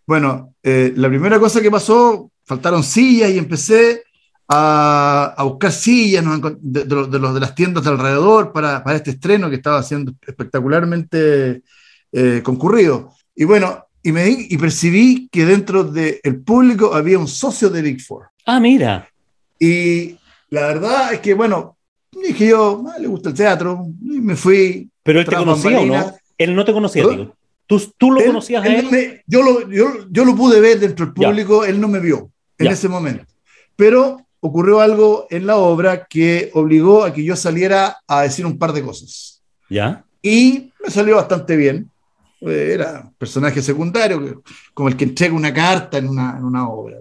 bueno, 0.06 0.54
la 0.62 1.08
primera 1.08 1.40
cosa 1.40 1.60
que 1.60 1.68
pasó 1.68 2.30
faltaron 2.46 2.82
sillas 2.82 3.30
y 3.30 3.38
empecé 3.38 4.04
a, 4.48 5.34
a 5.36 5.42
buscar 5.42 5.72
sillas 5.72 6.24
de, 6.24 6.84
de, 6.84 6.84
de, 6.84 7.18
los, 7.18 7.34
de 7.34 7.40
las 7.40 7.54
tiendas 7.54 7.84
de 7.84 7.90
alrededor 7.90 8.52
para, 8.52 8.82
para, 8.82 8.96
este 8.96 9.10
estreno 9.10 9.50
que 9.50 9.56
estaba 9.56 9.82
siendo 9.82 10.12
espectacularmente 10.26 11.62
eh, 12.12 12.40
concurrido. 12.42 13.12
Y 13.34 13.44
bueno, 13.44 13.84
y, 14.02 14.12
me, 14.12 14.28
y 14.28 14.56
percibí 14.56 15.28
que 15.30 15.44
dentro 15.44 15.82
del 15.82 16.42
público 16.44 16.94
había 16.94 17.18
un 17.18 17.28
socio 17.28 17.68
de 17.68 17.82
Big 17.82 18.00
Four. 18.00 18.28
Ah, 18.46 18.60
mira. 18.60 19.08
Y 19.58 20.16
la 20.50 20.68
verdad 20.68 21.14
es 21.14 21.20
que, 21.20 21.34
bueno, 21.34 21.76
dije 22.12 22.48
yo, 22.48 22.84
ah, 22.88 22.98
le 23.00 23.08
gusta 23.08 23.30
el 23.30 23.34
teatro, 23.34 23.88
y 24.00 24.20
me 24.20 24.36
fui. 24.36 24.88
Pero 25.02 25.20
él 25.20 25.26
te 25.26 25.34
conocía 25.34 25.80
o 25.80 25.86
no? 25.86 26.14
Él 26.38 26.54
no 26.54 26.64
te 26.64 26.72
conocía, 26.72 27.04
digo. 27.06 27.34
¿Tú, 27.66 27.82
tú 27.98 28.12
lo 28.12 28.24
conocías 28.24 28.62
a 28.62 28.68
él? 28.68 29.22
yo, 29.26 29.42
lo, 29.42 29.68
yo, 29.68 30.06
yo, 30.08 30.24
lo 30.24 30.36
pude 30.36 30.60
ver 30.60 30.78
dentro 30.78 31.06
del 31.06 31.14
público, 31.14 31.64
él 31.64 31.80
no 31.80 31.88
me 31.88 31.98
vio 31.98 32.30
en 32.58 32.66
ese 32.68 32.88
momento. 32.88 33.24
Pero 33.74 34.26
ocurrió 34.40 34.80
algo 34.80 35.26
en 35.30 35.46
la 35.46 35.56
obra 35.56 36.06
que 36.06 36.50
obligó 36.54 37.04
a 37.04 37.12
que 37.12 37.24
yo 37.24 37.36
saliera 37.36 37.98
a 38.06 38.22
decir 38.22 38.46
un 38.46 38.58
par 38.58 38.72
de 38.72 38.82
cosas. 38.82 39.42
¿Ya? 39.68 40.04
Y 40.22 40.72
me 40.82 40.90
salió 40.90 41.16
bastante 41.16 41.56
bien. 41.56 41.90
Eh, 42.40 42.72
era 42.74 43.10
personaje 43.18 43.62
secundario, 43.62 44.42
como 44.74 44.88
el 44.88 44.96
que 44.96 45.04
entrega 45.04 45.34
una 45.34 45.52
carta 45.52 45.98
en 45.98 46.08
una, 46.08 46.36
en 46.36 46.44
una 46.44 46.68
obra. 46.68 46.96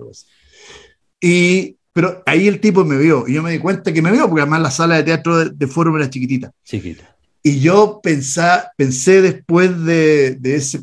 Y, 1.20 1.78
pero 1.91 2.24
ahí 2.26 2.48
el 2.48 2.60
tipo 2.60 2.84
me 2.86 2.98
vio, 2.98 3.28
y 3.28 3.34
yo 3.34 3.44
me 3.44 3.52
di 3.52 3.60
cuenta 3.60 3.91
que 3.91 4.02
me 4.02 4.12
vio, 4.12 4.28
porque 4.28 4.41
además 4.41 4.62
la 4.62 4.72
sala 4.72 4.96
de 4.96 5.04
teatro 5.04 5.38
de, 5.38 5.50
de 5.50 5.68
Fórum 5.68 5.96
era 5.98 6.10
chiquitita. 6.10 6.52
Chiquita. 6.63 7.14
Y 7.47 7.60
yo 7.60 7.99
pensá, 8.01 8.71
pensé 8.75 9.21
después 9.21 9.86
de, 9.86 10.31
de 10.31 10.55
ese, 10.55 10.79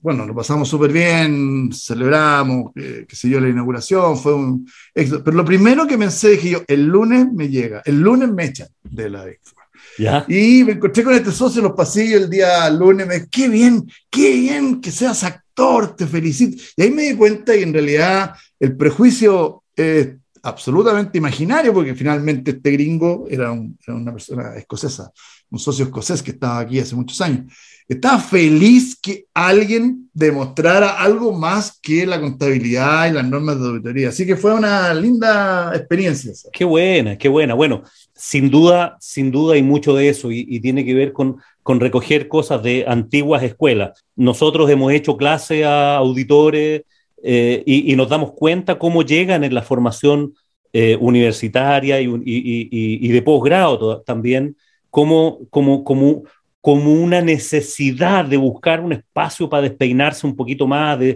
bueno, 0.00 0.24
lo 0.24 0.34
pasamos 0.34 0.66
súper 0.66 0.90
bien, 0.90 1.70
celebramos, 1.70 2.72
qué 2.74 3.06
sé 3.14 3.28
yo, 3.28 3.38
la 3.38 3.50
inauguración, 3.50 4.16
fue 4.16 4.32
un 4.32 4.66
éxito. 4.94 5.22
Pero 5.22 5.36
lo 5.36 5.44
primero 5.44 5.86
que 5.86 5.98
pensé, 5.98 6.30
dije 6.30 6.50
yo, 6.52 6.62
el 6.66 6.86
lunes 6.86 7.30
me 7.30 7.50
llega, 7.50 7.82
el 7.84 8.00
lunes 8.00 8.30
me 8.30 8.46
echan 8.46 8.68
de 8.84 9.10
la 9.10 9.28
Expo. 9.28 9.60
¿Ya? 9.98 10.24
Y 10.28 10.64
me 10.64 10.72
encontré 10.72 11.04
con 11.04 11.12
este 11.12 11.30
socio 11.30 11.58
en 11.58 11.66
los 11.68 11.76
pasillos 11.76 12.22
el 12.22 12.30
día 12.30 12.70
lunes, 12.70 13.06
me 13.06 13.14
dije, 13.16 13.28
qué 13.30 13.48
bien, 13.50 13.86
qué 14.08 14.32
bien 14.32 14.80
que 14.80 14.90
seas 14.90 15.24
actor, 15.24 15.94
te 15.94 16.06
felicito. 16.06 16.56
Y 16.74 16.84
ahí 16.84 16.90
me 16.90 17.02
di 17.02 17.16
cuenta 17.16 17.52
que 17.52 17.62
en 17.62 17.74
realidad 17.74 18.32
el 18.58 18.74
prejuicio 18.78 19.62
es 19.76 20.08
absolutamente 20.42 21.18
imaginario, 21.18 21.72
porque 21.72 21.94
finalmente 21.94 22.52
este 22.52 22.70
gringo 22.70 23.26
era, 23.28 23.52
era 23.86 23.94
una 23.96 24.12
persona 24.12 24.54
escocesa 24.56 25.12
un 25.50 25.58
socio 25.58 25.84
escocés 25.84 26.22
que 26.22 26.32
estaba 26.32 26.60
aquí 26.60 26.78
hace 26.78 26.94
muchos 26.94 27.20
años. 27.20 27.52
Estaba 27.88 28.18
feliz 28.18 28.98
que 29.00 29.24
alguien 29.32 30.10
demostrara 30.12 31.00
algo 31.00 31.32
más 31.32 31.78
que 31.80 32.04
la 32.04 32.20
contabilidad 32.20 33.08
y 33.08 33.14
las 33.14 33.26
normas 33.26 33.58
de 33.58 33.66
auditoría. 33.66 34.10
Así 34.10 34.26
que 34.26 34.36
fue 34.36 34.52
una 34.52 34.92
linda 34.92 35.72
experiencia. 35.74 36.32
Qué 36.52 36.64
buena, 36.66 37.16
qué 37.16 37.28
buena. 37.28 37.54
Bueno, 37.54 37.82
sin 38.14 38.50
duda, 38.50 38.98
sin 39.00 39.30
duda 39.30 39.54
hay 39.54 39.62
mucho 39.62 39.94
de 39.94 40.10
eso 40.10 40.30
y, 40.30 40.60
tiene 40.60 40.84
que 40.84 40.92
ver 40.92 41.14
con, 41.14 41.38
con 41.62 41.80
recoger 41.80 42.28
cosas 42.28 42.62
de 42.62 42.84
antiguas 42.86 43.42
escuelas. 43.42 44.04
Nosotros 44.16 44.68
hemos 44.68 44.92
hecho 44.92 45.16
clase 45.16 45.64
a 45.64 45.96
auditores 45.96 46.82
eh, 47.22 47.62
y, 47.66 47.94
nos 47.96 48.08
damos 48.08 48.32
cuenta 48.32 48.78
cómo 48.78 49.02
llegan 49.02 49.44
en 49.44 49.54
la 49.54 49.62
formación 49.62 50.34
eh, 50.72 50.96
universitaria 51.00 52.00
y, 52.00 52.08
y 52.24 53.08
de 53.08 53.22
posgrado 53.22 54.02
también 54.02 54.56
como, 54.90 55.40
como, 55.50 55.84
como, 55.84 56.24
como 56.60 56.92
una 56.92 57.20
necesidad 57.20 58.24
de 58.24 58.36
buscar 58.36 58.80
un 58.80 58.92
espacio 58.92 59.48
para 59.48 59.62
despeinarse 59.62 60.26
un 60.26 60.36
poquito 60.36 60.66
más, 60.66 60.98
de, 60.98 61.14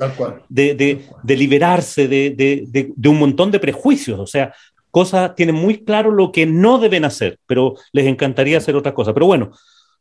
de, 0.49 1.05
de, 1.23 1.37
liberarse 1.37 2.09
de, 2.09 2.93
un 3.05 3.19
montón 3.19 3.51
de 3.51 3.59
prejuicios. 3.59 4.19
O 4.19 4.27
sea, 4.27 4.55
cosas, 4.91 5.35
tienen 5.35 5.55
muy 5.55 5.85
claro 5.85 6.11
lo 6.11 6.33
que 6.33 6.47
no 6.47 6.79
deben 6.79 7.05
hacer, 7.05 7.39
pero 7.47 7.75
les 7.93 8.07
encantaría 8.07 8.59
hacer 8.59 8.77
otras 8.77 8.95
cosas. 8.95 9.15
Pero 9.15 9.27
bueno, 9.27 9.53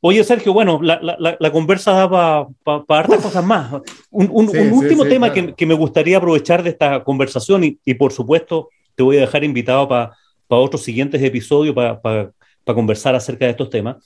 Oye, 0.01 0.23
Sergio, 0.23 0.51
bueno, 0.51 0.79
la, 0.81 0.99
la, 1.01 1.37
la 1.39 1.51
conversa 1.51 1.91
da 1.91 2.09
para 2.09 2.83
pa, 2.83 2.99
hartas 2.99 3.21
cosas 3.21 3.45
más. 3.45 3.71
Un, 4.09 4.29
un, 4.31 4.73
último 4.73 5.05
tema 5.05 5.31
que, 5.31 5.53
que, 5.53 5.65
me 5.65 5.75
gustaría 5.75 6.17
aprovechar 6.17 6.63
de 6.63 6.71
esta 6.71 7.03
conversación 7.03 7.63
y, 7.63 7.79
y 7.85 7.93
por 7.93 8.11
supuesto 8.11 8.69
te 8.95 9.03
voy 9.03 9.17
a 9.17 9.21
dejar 9.21 9.43
invitado 9.43 9.87
para 9.87 10.15
otros 10.47 10.83
siguientes 10.83 11.21
episodios 11.21 11.75
para 11.75 12.33
para 12.63 12.75
conversar 12.75 13.15
acerca 13.15 13.45
de 13.45 13.51
estos 13.51 13.69
temas. 13.69 13.97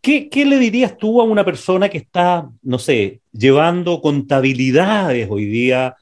¿Qué, 0.00 0.28
le 0.44 0.58
dirías 0.58 0.98
tú 0.98 1.20
a 1.22 1.24
una 1.24 1.46
persona 1.46 1.88
que 1.88 1.96
está, 1.96 2.50
no 2.62 2.78
sé, 2.78 3.20
llevando 3.32 4.02
contabilidades 4.02 5.26
hoy 5.30 5.46
día, 5.46 5.96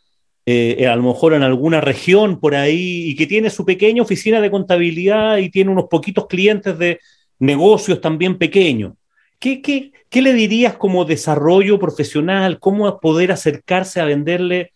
eh, 0.45 0.89
a 0.89 0.97
lo 0.97 1.05
mejor 1.05 1.35
en 1.35 1.45
alguna 1.45 1.81
región 1.81 2.41
por 2.41 2.57
ahí, 2.57 3.11
y 3.11 3.15
que 3.15 3.29
tiene 3.29 3.49
su 3.49 3.65
pequeña 3.65 4.03
oficina 4.03 4.41
de 4.41 4.51
contabilidad 4.51 5.37
y 5.37 5.51
tiene 5.51 5.71
unos 5.71 5.85
poquitos 5.89 6.27
clientes 6.27 6.77
de 6.79 6.99
negocios 7.39 8.01
también 8.01 8.39
pequeños? 8.39 8.95
¿Qué, 9.43 9.91
qué 10.09 10.23
le 10.23 10.35
dirías 10.35 10.77
como 10.77 11.05
desarrollo 11.05 11.77
profesional? 11.77 12.61
¿Cómo 12.61 13.01
poder 13.01 13.33
acercarse 13.33 14.01
a 14.01 14.05
venderle 14.05 14.71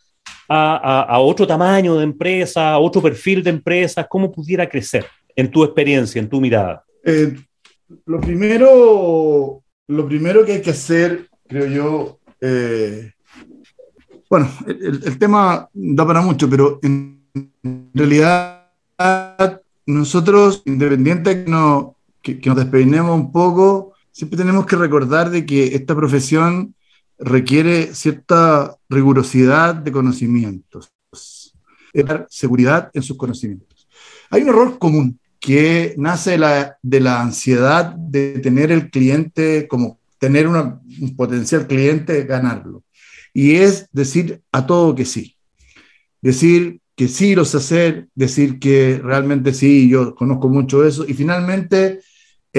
a, 0.48 1.20
otro 1.20 1.46
tamaño 1.46 1.94
de 1.94 2.02
empresa, 2.02 2.72
a 2.72 2.78
otro 2.80 3.00
perfil 3.00 3.44
de 3.44 3.50
empresas? 3.50 4.08
¿Cómo 4.10 4.32
pudiera 4.32 4.68
crecer 4.68 5.06
en 5.36 5.52
tu 5.52 5.62
experiencia, 5.62 6.20
en 6.20 6.28
tu 6.28 6.40
mirada? 6.40 6.84
Eh, 7.04 7.36
lo, 8.06 8.20
primero, 8.20 9.62
lo 9.86 10.08
primero 10.08 10.44
que 10.44 10.54
hay 10.54 10.62
que 10.62 10.70
hacer, 10.70 11.28
creo 11.46 11.66
yo, 11.66 12.18
eh, 12.40 13.12
bueno, 14.28 14.50
el, 14.66 15.16
tema 15.16 15.68
da 15.72 16.04
para 16.04 16.22
mucho, 16.22 16.50
pero 16.50 16.80
en 16.82 17.22
realidad 17.94 18.72
nosotros, 19.86 20.64
independiente 20.66 21.44
que, 21.44 21.48
no, 21.48 21.94
que, 22.20 22.40
que 22.40 22.48
nos 22.48 22.58
despeinemos 22.58 23.14
un 23.14 23.30
poco, 23.30 23.92
siempre 24.16 24.38
tenemos 24.38 24.64
que 24.64 24.76
recordar 24.76 25.28
de 25.28 25.44
que 25.44 25.74
esta 25.74 25.94
profesión 25.94 26.74
requiere 27.18 27.94
cierta 27.94 28.74
rigurosidad 28.88 29.74
de 29.74 29.92
conocimientos, 29.92 30.90
seguridad 32.30 32.90
en 32.94 33.02
sus 33.02 33.18
conocimientos. 33.18 33.86
Hay 34.30 34.40
un 34.40 34.48
error 34.48 34.78
común 34.78 35.20
que 35.38 35.94
nace 35.98 36.30
de 36.30 36.38
la, 36.38 36.78
de 36.80 37.00
la 37.00 37.20
ansiedad 37.20 37.94
de 37.94 38.38
tener 38.38 38.72
el 38.72 38.88
cliente 38.88 39.68
como 39.68 40.00
tener 40.18 40.48
un 40.48 41.14
potencial 41.14 41.66
cliente, 41.66 42.24
ganarlo. 42.24 42.84
Y 43.34 43.56
es 43.56 43.86
decir 43.92 44.40
a 44.50 44.66
todo 44.66 44.94
que 44.94 45.04
sí. 45.04 45.36
Decir 46.22 46.80
que 46.94 47.08
sí 47.08 47.34
lo 47.34 47.44
sé 47.44 47.58
hacer, 47.58 48.08
decir 48.14 48.58
que 48.60 48.98
realmente 49.04 49.52
sí, 49.52 49.90
yo 49.90 50.14
conozco 50.14 50.48
mucho 50.48 50.86
eso. 50.86 51.04
Y 51.06 51.12
finalmente, 51.12 52.00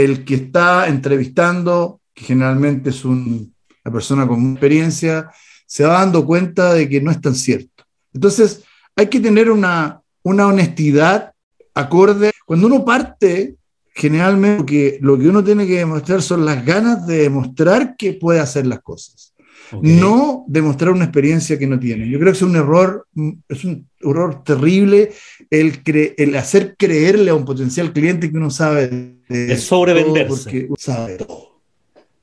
el 0.03 0.23
que 0.25 0.35
está 0.35 0.87
entrevistando, 0.87 2.01
que 2.13 2.25
generalmente 2.25 2.91
es 2.91 3.03
un 3.03 3.53
la 3.83 3.91
persona 3.91 4.27
con 4.27 4.51
experiencia, 4.51 5.31
se 5.65 5.85
va 5.85 5.99
dando 5.99 6.25
cuenta 6.25 6.73
de 6.73 6.89
que 6.89 6.99
no 6.99 7.09
es 7.09 7.21
tan 7.21 7.33
cierto. 7.33 7.85
Entonces, 8.13 8.63
hay 8.97 9.07
que 9.07 9.21
tener 9.21 9.49
una, 9.49 10.01
una 10.23 10.47
honestidad 10.47 11.31
acorde. 11.73 12.31
Cuando 12.45 12.67
uno 12.67 12.83
parte, 12.83 13.55
generalmente 13.95 14.59
lo 14.59 14.65
que, 14.65 14.99
lo 15.01 15.17
que 15.17 15.29
uno 15.29 15.41
tiene 15.41 15.65
que 15.65 15.77
demostrar 15.77 16.21
son 16.21 16.45
las 16.45 16.65
ganas 16.65 17.07
de 17.07 17.19
demostrar 17.19 17.95
que 17.95 18.11
puede 18.11 18.41
hacer 18.41 18.67
las 18.67 18.81
cosas. 18.81 19.33
No 19.81 20.43
demostrar 20.47 20.91
una 20.91 21.05
experiencia 21.05 21.57
que 21.57 21.67
no 21.67 21.79
tiene. 21.79 22.09
Yo 22.09 22.19
creo 22.19 22.33
que 22.33 22.37
es 22.37 22.41
un 22.41 22.57
error, 22.57 23.07
es 23.47 23.63
un 23.63 23.87
error 24.01 24.43
terrible 24.43 25.13
el, 25.49 25.81
el 26.17 26.35
hacer 26.35 26.75
creerle 26.77 27.31
a 27.31 27.35
un 27.35 27.45
potencial 27.45 27.93
cliente 27.93 28.31
que 28.31 28.37
uno 28.37 28.49
sabe. 28.49 28.87
De 29.29 29.53
es 29.53 29.63
sobrevenderse. 29.63 30.43
Porque 30.43 30.69
sabe 30.77 31.17
todo 31.17 31.47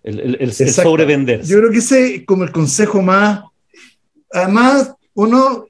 el, 0.05 0.37
el, 0.39 0.53
sobrevender. 0.53 1.43
Yo 1.43 1.59
creo 1.59 1.71
que 1.71 1.79
ese 1.79 2.17
es 2.17 2.25
como 2.25 2.45
el 2.45 2.53
consejo 2.53 3.03
más. 3.03 3.43
Además, 4.31 4.95
uno, 5.15 5.67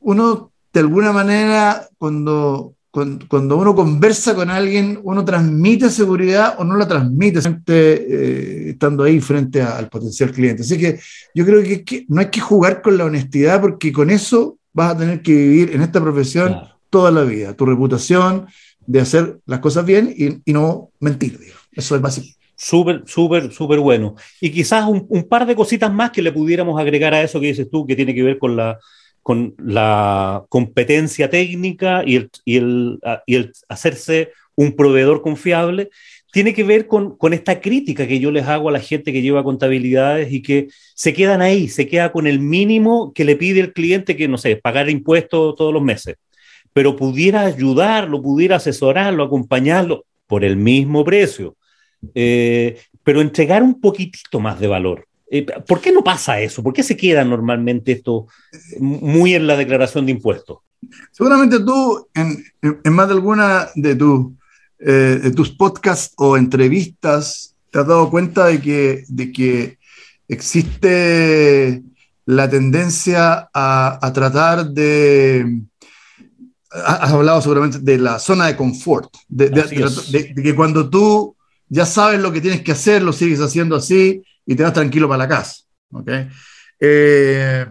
uno 0.00 0.52
de 0.72 0.80
alguna 0.80 1.12
manera, 1.12 1.88
cuando, 1.96 2.74
cuando, 2.90 3.56
uno 3.56 3.74
conversa 3.74 4.34
con 4.34 4.50
alguien, 4.50 4.98
uno 5.04 5.24
transmite 5.24 5.88
seguridad 5.88 6.56
o 6.58 6.64
no 6.64 6.76
la 6.76 6.88
transmite, 6.88 7.40
eh, 7.68 8.70
estando 8.70 9.04
ahí 9.04 9.20
frente 9.20 9.62
al 9.62 9.88
potencial 9.88 10.32
cliente. 10.32 10.62
Así 10.62 10.76
que 10.76 10.98
yo 11.32 11.44
creo 11.44 11.62
que, 11.62 12.06
no 12.08 12.20
hay 12.20 12.30
que 12.30 12.40
jugar 12.40 12.82
con 12.82 12.98
la 12.98 13.04
honestidad 13.04 13.60
porque 13.60 13.92
con 13.92 14.10
eso 14.10 14.58
vas 14.74 14.94
a 14.94 14.98
tener 14.98 15.22
que 15.22 15.32
vivir 15.32 15.70
en 15.72 15.80
esta 15.80 16.02
profesión 16.02 16.60
toda 16.90 17.10
la 17.10 17.22
vida. 17.22 17.54
Tu 17.54 17.64
reputación 17.64 18.46
de 18.86 19.00
hacer 19.00 19.38
las 19.46 19.60
cosas 19.60 19.86
bien 19.86 20.12
y, 20.14 20.52
no 20.52 20.90
mentir. 21.00 21.38
Eso 21.72 21.96
es 21.96 22.02
básico. 22.02 22.26
Súper, 22.56 23.02
súper, 23.06 23.52
súper 23.52 23.78
bueno. 23.78 24.16
Y 24.40 24.50
quizás 24.50 24.86
un, 24.86 25.24
par 25.28 25.46
de 25.46 25.56
cositas 25.56 25.92
más 25.92 26.10
que 26.10 26.22
le 26.22 26.32
pudiéramos 26.32 26.78
agregar 26.78 27.14
a 27.14 27.22
eso 27.22 27.40
que 27.40 27.46
dices 27.46 27.70
tú, 27.70 27.86
que 27.86 27.96
tiene 27.96 28.14
que 28.14 28.22
ver 28.22 28.38
con 28.38 28.56
la, 28.56 28.78
con 29.22 29.54
la 29.58 30.44
competencia 30.48 31.30
técnica 31.30 32.02
y 32.04 32.16
el, 32.16 32.30
y 32.44 32.56
el, 32.56 32.98
y 33.26 33.34
el 33.36 33.52
hacerse 33.68 34.32
un 34.56 34.76
proveedor 34.76 35.22
confiable, 35.22 35.90
tiene 36.34 36.52
que 36.52 36.64
ver 36.64 36.86
con, 36.86 37.16
con, 37.16 37.32
esta 37.32 37.60
crítica 37.60 38.06
que 38.06 38.20
yo 38.20 38.30
les 38.30 38.46
hago 38.46 38.68
a 38.68 38.72
la 38.72 38.80
gente 38.80 39.12
que 39.12 39.22
lleva 39.22 39.42
contabilidades 39.42 40.30
y 40.30 40.42
que 40.42 40.68
se 40.94 41.14
quedan 41.14 41.40
ahí, 41.40 41.68
se 41.68 41.86
queda 41.88 42.12
con 42.12 42.26
el 42.26 42.40
mínimo 42.40 43.12
que 43.14 43.24
le 43.24 43.36
pide 43.36 43.60
el 43.60 43.72
cliente, 43.72 44.16
que 44.16 44.28
no 44.28 44.36
sé, 44.36 44.56
pagar 44.56 44.90
impuestos 44.90 45.54
todos 45.56 45.72
los 45.72 45.82
meses, 45.82 46.16
pero 46.74 46.96
pudiera 46.96 47.42
ayudarlo, 47.42 48.20
pudiera 48.20 48.56
asesorarlo, 48.56 49.24
acompañarlo 49.24 50.04
por 50.26 50.44
el 50.44 50.56
mismo 50.56 51.04
precio 51.04 51.56
eh, 52.14 52.80
pero 53.02 53.20
entregar 53.20 53.62
un 53.62 53.80
poquitito 53.80 54.40
más 54.40 54.58
de 54.58 54.66
valor. 54.66 55.06
Eh, 55.30 55.46
¿Por 55.66 55.80
qué 55.80 55.92
no 55.92 56.02
pasa 56.02 56.40
eso? 56.40 56.62
¿Por 56.62 56.72
qué 56.72 56.82
se 56.82 56.96
queda 56.96 57.24
normalmente 57.24 57.92
esto 57.92 58.26
muy 58.78 59.34
en 59.34 59.46
la 59.46 59.56
declaración 59.56 60.06
de 60.06 60.12
impuestos? 60.12 60.58
Seguramente 61.12 61.60
tú, 61.60 62.08
en, 62.14 62.92
más 62.92 63.08
de 63.08 63.14
alguna 63.14 63.68
de, 63.74 63.94
tu, 63.94 64.36
eh, 64.86 65.18
de 65.22 65.30
tus 65.30 65.50
podcasts 65.50 66.12
o 66.16 66.36
entrevistas, 66.36 67.54
te 67.70 67.78
has 67.78 67.86
dado 67.86 68.10
cuenta 68.10 68.46
de 68.46 68.60
que, 68.60 69.04
de 69.08 69.32
que 69.32 69.78
existe 70.28 71.82
la 72.26 72.50
tendencia 72.50 73.48
a, 73.54 74.12
tratar 74.12 74.66
de... 74.68 75.62
Has 76.70 77.12
hablado 77.12 77.40
seguramente 77.40 77.78
de 77.78 77.96
la 77.96 78.18
zona 78.18 78.46
de 78.46 78.56
confort, 78.56 79.10
de 79.28 80.34
que 80.34 80.54
cuando 80.54 80.90
tú 80.90 81.34
ya 81.68 81.86
sabes 81.86 82.20
lo 82.20 82.30
que 82.30 82.42
tienes 82.42 82.62
que 82.62 82.72
hacer, 82.72 83.02
lo 83.02 83.12
sigues 83.12 83.40
haciendo 83.40 83.76
así 83.76 84.22
y 84.44 84.54
te 84.54 84.64
vas 84.64 84.74
tranquilo 84.74 85.08
para 85.08 85.24
la 85.24 85.28
casa. 85.28 85.62
¿okay? 85.92 86.28
Eh, 86.78 87.64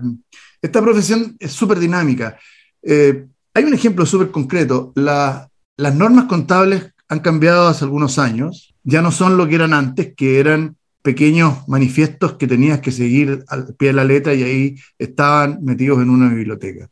esta 0.59 0.81
profesión 0.81 1.35
es 1.39 1.51
súper 1.51 1.77
dinámica. 1.77 2.39
Eh, 2.81 3.27
hay 3.53 3.63
un 3.65 3.73
ejemplo 3.73 4.03
súper 4.05 4.31
concreto. 4.31 4.93
las 4.95 5.49
normas 5.77 6.25
contables 6.25 6.92
han 7.13 7.19
cambiado 7.19 7.67
hace 7.67 7.85
algunos 7.85 8.19
años. 8.19 8.75
Ya 8.83 9.01
no 9.01 9.11
son 9.11 9.37
lo 9.37 9.47
que 9.47 9.55
eran 9.55 9.73
antes, 9.73 10.13
que 10.15 10.39
eran 10.39 10.75
pequeños 11.01 11.67
manifiestos 11.67 12.33
que 12.33 12.47
tenías 12.47 12.79
que 12.79 12.91
seguir 12.91 13.43
al 13.47 13.75
pie 13.75 13.89
de 13.89 13.93
la 13.93 14.03
letra 14.03 14.33
y 14.33 14.43
ahí 14.43 14.75
estaban 14.97 15.59
metidos 15.63 16.01
en 16.01 16.09
una 16.09 16.29
biblioteca. 16.29 16.89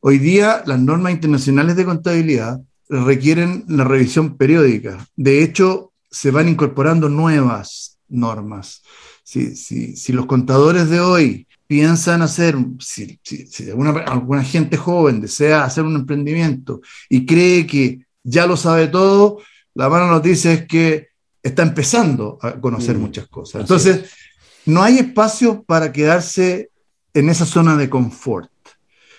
Hoy 0.00 0.18
día 0.18 0.62
las 0.66 0.80
normas 0.80 1.12
internacionales 1.12 1.76
de 1.76 1.84
contabilidad 1.84 2.60
requieren 2.88 3.64
la 3.68 3.84
revisión 3.84 4.36
periódica. 4.36 5.06
De 5.16 5.42
hecho, 5.42 5.92
se 6.10 6.30
van 6.30 6.48
incorporando 6.48 7.08
nuevas 7.08 7.98
normas. 8.08 8.82
Si, 9.22 9.56
si, 9.56 10.12
los 10.12 10.26
contadores 10.26 10.90
de 10.90 11.00
hoy 11.00 11.46
piensan 11.66 12.22
hacer, 12.22 12.56
si, 12.78 13.18
alguna, 13.70 14.44
gente 14.44 14.76
joven 14.76 15.20
desea 15.20 15.64
hacer 15.64 15.84
un 15.84 15.96
emprendimiento 15.96 16.80
y 17.08 17.24
cree 17.24 17.66
que 17.66 18.03
ya 18.24 18.46
lo 18.46 18.56
sabe 18.56 18.88
todo, 18.88 19.38
la 19.74 19.88
mala 19.88 20.08
noticia 20.08 20.52
es 20.52 20.66
que 20.66 21.08
está 21.42 21.62
empezando 21.62 22.38
a 22.40 22.60
conocer 22.60 22.96
mm, 22.96 23.00
muchas 23.00 23.26
cosas. 23.28 23.60
Entonces, 23.60 24.10
no 24.66 24.82
hay 24.82 24.98
espacio 24.98 25.62
para 25.62 25.92
quedarse 25.92 26.70
en 27.12 27.28
esa 27.28 27.44
zona 27.44 27.76
de 27.76 27.90
confort. 27.90 28.50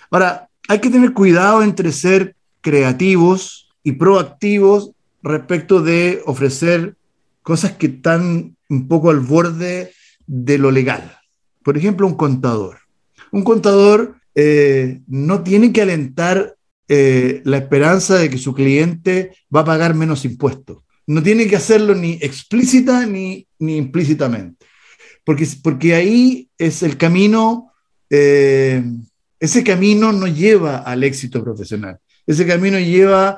Ahora, 0.09 0.49
hay 0.67 0.79
que 0.79 0.89
tener 0.89 1.13
cuidado 1.13 1.61
entre 1.61 1.91
ser 1.91 2.35
creativos 2.61 3.69
y 3.83 3.93
proactivos 3.93 4.91
respecto 5.21 5.81
de 5.81 6.21
ofrecer 6.25 6.95
cosas 7.43 7.73
que 7.73 7.87
están 7.87 8.55
un 8.69 8.87
poco 8.87 9.11
al 9.11 9.19
borde 9.19 9.93
de 10.25 10.57
lo 10.57 10.71
legal. 10.71 11.19
Por 11.63 11.77
ejemplo, 11.77 12.07
un 12.07 12.15
contador. 12.15 12.79
Un 13.31 13.43
contador 13.43 14.15
eh, 14.33 15.01
no 15.07 15.43
tiene 15.43 15.71
que 15.71 15.83
alentar 15.83 16.55
eh, 16.87 17.41
la 17.45 17.57
esperanza 17.57 18.15
de 18.17 18.29
que 18.29 18.37
su 18.37 18.53
cliente 18.53 19.35
va 19.53 19.61
a 19.61 19.65
pagar 19.65 19.95
menos 19.95 20.25
impuestos. 20.25 20.79
No 21.07 21.21
tiene 21.21 21.47
que 21.47 21.55
hacerlo 21.55 21.95
ni 21.95 22.13
explícita 22.21 23.05
ni, 23.05 23.47
ni 23.59 23.77
implícitamente. 23.77 24.65
Porque, 25.23 25.47
porque 25.63 25.95
ahí 25.95 26.49
es 26.57 26.83
el 26.83 26.97
camino, 26.97 27.71
eh, 28.09 28.83
ese 29.39 29.63
camino 29.63 30.11
no 30.11 30.27
lleva 30.27 30.77
al 30.77 31.03
éxito 31.03 31.43
profesional. 31.43 31.99
Ese 32.27 32.45
camino 32.45 32.79
lleva 32.79 33.37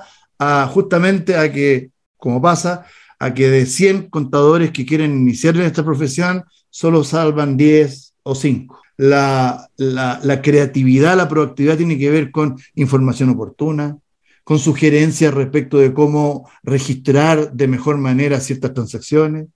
justamente 0.70 1.36
a 1.36 1.52
que, 1.52 1.92
como 2.18 2.42
pasa, 2.42 2.86
a 3.20 3.34
que 3.34 3.50
de 3.50 3.66
100 3.66 4.10
contadores 4.10 4.72
que 4.72 4.86
quieren 4.86 5.12
iniciar 5.12 5.56
en 5.56 5.64
esta 5.64 5.84
profesión, 5.84 6.44
solo 6.70 7.04
salvan 7.04 7.58
10 7.58 8.14
o 8.24 8.36
5. 8.36 8.82
La, 8.98 9.70
la, 9.78 10.42
creatividad, 10.42 11.16
la 11.16 11.30
proactividad 11.30 11.78
tiene 11.78 12.00
que 12.00 12.10
ver 12.10 12.32
con 12.32 12.58
información 12.74 13.30
oportuna, 13.30 13.98
con 14.44 14.58
sugerencias 14.58 15.34
respecto 15.34 15.78
de 15.78 15.94
cómo 15.94 16.50
registrar 16.64 17.52
de 17.54 17.68
mejor 17.68 17.98
manera 17.98 18.40
ciertas 18.40 18.74
transacciones, 18.74 19.48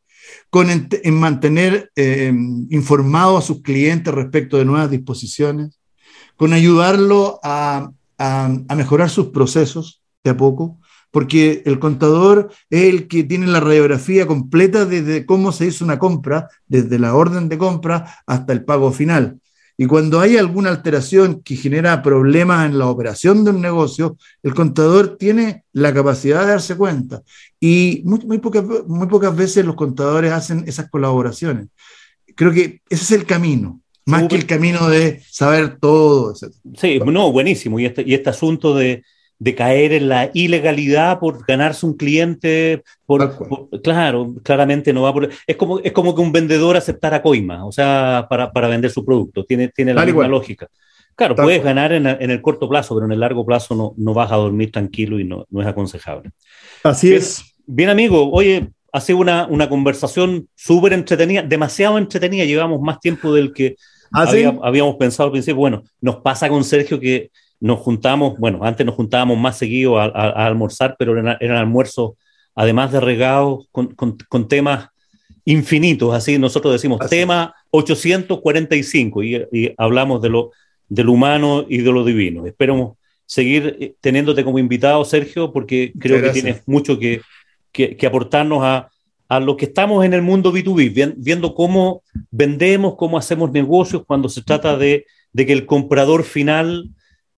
con 0.49 0.69
en, 0.69 1.19
mantener 1.19 1.91
eh, 1.95 2.31
informado 2.69 3.37
a 3.37 3.41
sus 3.41 3.61
clientes 3.61 4.13
respecto 4.13 4.57
de 4.57 4.65
nuevas 4.65 4.91
disposiciones, 4.91 5.79
con 6.35 6.53
ayudarlo 6.53 7.39
a, 7.43 7.91
a 8.19 8.75
mejorar 8.75 9.09
sus 9.09 9.27
procesos 9.27 10.03
de 10.23 10.31
a 10.31 10.37
poco, 10.37 10.77
porque 11.11 11.61
el 11.65 11.77
contador 11.77 12.49
es 12.69 12.83
el 12.83 13.07
que 13.07 13.23
tiene 13.23 13.47
la 13.47 13.59
radiografía 13.59 14.25
completa 14.25 14.85
desde 14.85 15.25
cómo 15.25 15.51
se 15.51 15.67
hizo 15.67 15.83
una 15.83 15.99
compra, 15.99 16.47
desde 16.67 16.97
la 16.97 17.13
orden 17.13 17.49
de 17.49 17.57
compra 17.57 18.15
hasta 18.25 18.53
el 18.53 18.63
pago 18.63 18.91
final. 18.91 19.37
Y 19.77 19.87
cuando 19.87 20.19
hay 20.19 20.37
alguna 20.37 20.69
alteración 20.69 21.41
que 21.41 21.55
genera 21.55 22.01
problemas 22.01 22.69
en 22.69 22.77
la 22.77 22.87
operación 22.87 23.43
de 23.43 23.51
un 23.51 23.61
negocio, 23.61 24.17
el 24.43 24.53
contador 24.53 25.17
tiene 25.17 25.63
la 25.73 25.93
capacidad 25.93 26.41
de 26.41 26.51
darse 26.51 26.75
cuenta. 26.77 27.23
Y 27.59 28.01
muy, 28.05 28.19
muy, 28.25 28.37
pocas, 28.37 28.63
muy 28.87 29.07
pocas 29.07 29.35
veces 29.35 29.65
los 29.65 29.75
contadores 29.75 30.31
hacen 30.31 30.63
esas 30.67 30.89
colaboraciones. 30.89 31.67
Creo 32.35 32.51
que 32.51 32.81
ese 32.89 33.03
es 33.03 33.11
el 33.11 33.25
camino, 33.25 33.81
más 34.05 34.27
que 34.27 34.35
el 34.35 34.45
camino 34.45 34.87
de 34.87 35.23
saber 35.29 35.77
todo. 35.79 36.33
Etc. 36.33 36.53
Sí, 36.77 36.99
no, 37.03 37.31
buenísimo. 37.31 37.79
Y 37.79 37.85
este, 37.85 38.03
y 38.05 38.13
este 38.13 38.29
asunto 38.29 38.75
de, 38.75 39.03
de 39.41 39.55
caer 39.55 39.91
en 39.93 40.07
la 40.07 40.29
ilegalidad 40.35 41.17
por 41.19 41.43
ganarse 41.47 41.83
un 41.87 41.97
cliente, 41.97 42.83
por, 43.07 43.81
claro, 43.81 44.35
claramente 44.43 44.93
no 44.93 45.01
va 45.01 45.11
por... 45.11 45.29
Es 45.47 45.55
como, 45.55 45.79
es 45.79 45.91
como 45.93 46.13
que 46.13 46.21
un 46.21 46.31
vendedor 46.31 46.77
aceptara 46.77 47.23
coima, 47.23 47.65
o 47.65 47.71
sea, 47.71 48.27
para, 48.29 48.51
para 48.51 48.67
vender 48.67 48.91
su 48.91 49.03
producto, 49.03 49.43
tiene, 49.43 49.69
tiene 49.69 49.95
la 49.95 50.05
misma 50.05 50.27
lógica. 50.27 50.67
Claro, 51.15 51.35
puedes 51.35 51.63
ganar 51.63 51.91
en, 51.91 52.05
en, 52.05 52.29
el 52.29 52.39
corto 52.39 52.69
plazo, 52.69 52.93
pero 52.93 53.07
en 53.07 53.13
el 53.13 53.19
largo 53.19 53.43
plazo 53.43 53.73
no, 53.73 53.95
no 53.97 54.13
vas 54.13 54.31
a 54.31 54.35
dormir 54.35 54.71
tranquilo 54.71 55.19
y 55.19 55.23
no, 55.23 55.47
no 55.49 55.59
es 55.59 55.67
aconsejable. 55.67 56.29
Así 56.83 57.11
es. 57.11 57.43
Bien, 57.65 57.89
amigo, 57.89 58.29
oye, 58.31 58.69
ha 58.93 59.01
sido 59.01 59.17
una, 59.17 59.47
una 59.47 59.67
conversación 59.67 60.49
súper 60.53 60.93
entretenida, 60.93 61.41
demasiado 61.41 61.97
entretenida, 61.97 62.45
llevamos 62.45 62.79
más 62.79 62.99
tiempo 62.99 63.33
del 63.33 63.53
que 63.53 63.75
¿Ah, 64.13 64.31
habíamos 64.61 64.97
pensado 64.97 65.27
al 65.27 65.31
principio. 65.31 65.55
Bueno, 65.55 65.83
nos 65.99 66.17
pasa 66.17 66.47
con 66.47 66.63
Sergio 66.63 66.99
que 66.99 67.31
nos 67.61 67.79
juntamos, 67.79 68.37
bueno, 68.39 68.59
antes 68.63 68.85
nos 68.85 68.95
juntábamos 68.95 69.37
más 69.37 69.57
seguido 69.57 69.99
a, 69.99 70.05
almorzar, 70.47 70.95
pero 70.97 71.17
eran, 71.17 71.37
eran 71.39 71.57
almuerzos, 71.57 72.13
además 72.55 72.91
de 72.91 72.99
regados, 72.99 73.67
con, 73.71 73.93
con, 73.95 74.47
temas 74.47 74.89
infinitos, 75.45 76.13
así 76.13 76.37
nosotros 76.39 76.73
decimos 76.73 76.99
tema 77.07 77.53
845 77.69 79.23
y, 79.23 79.35
y, 79.51 79.73
hablamos 79.77 80.23
de 80.23 80.29
lo, 80.29 80.51
del 80.89 81.09
humano 81.09 81.63
y 81.69 81.77
de 81.77 81.91
lo 81.91 82.03
divino. 82.03 82.47
Esperamos 82.47 82.97
seguir 83.27 83.77
eh, 83.79 83.93
teniéndote 84.01 84.43
como 84.43 84.57
invitado, 84.57 85.05
Sergio, 85.05 85.53
porque 85.53 85.93
creo 85.99 86.19
que 86.19 86.31
tienes 86.31 86.63
mucho 86.65 86.97
que, 86.97 87.21
que, 87.71 88.07
aportarnos 88.07 88.63
a, 88.63 88.89
a 89.29 89.39
lo 89.39 89.55
que 89.55 89.65
estamos 89.65 90.03
en 90.03 90.15
el 90.15 90.23
mundo 90.23 90.51
B2B, 90.51 91.13
viendo 91.15 91.53
cómo 91.53 92.01
vendemos, 92.31 92.95
cómo 92.97 93.19
hacemos 93.19 93.51
negocios 93.51 94.01
cuando 94.07 94.29
se 94.29 94.41
trata 94.41 94.77
de, 94.77 95.05
de 95.31 95.45
que 95.45 95.53
el 95.53 95.67
comprador 95.67 96.23
final 96.23 96.89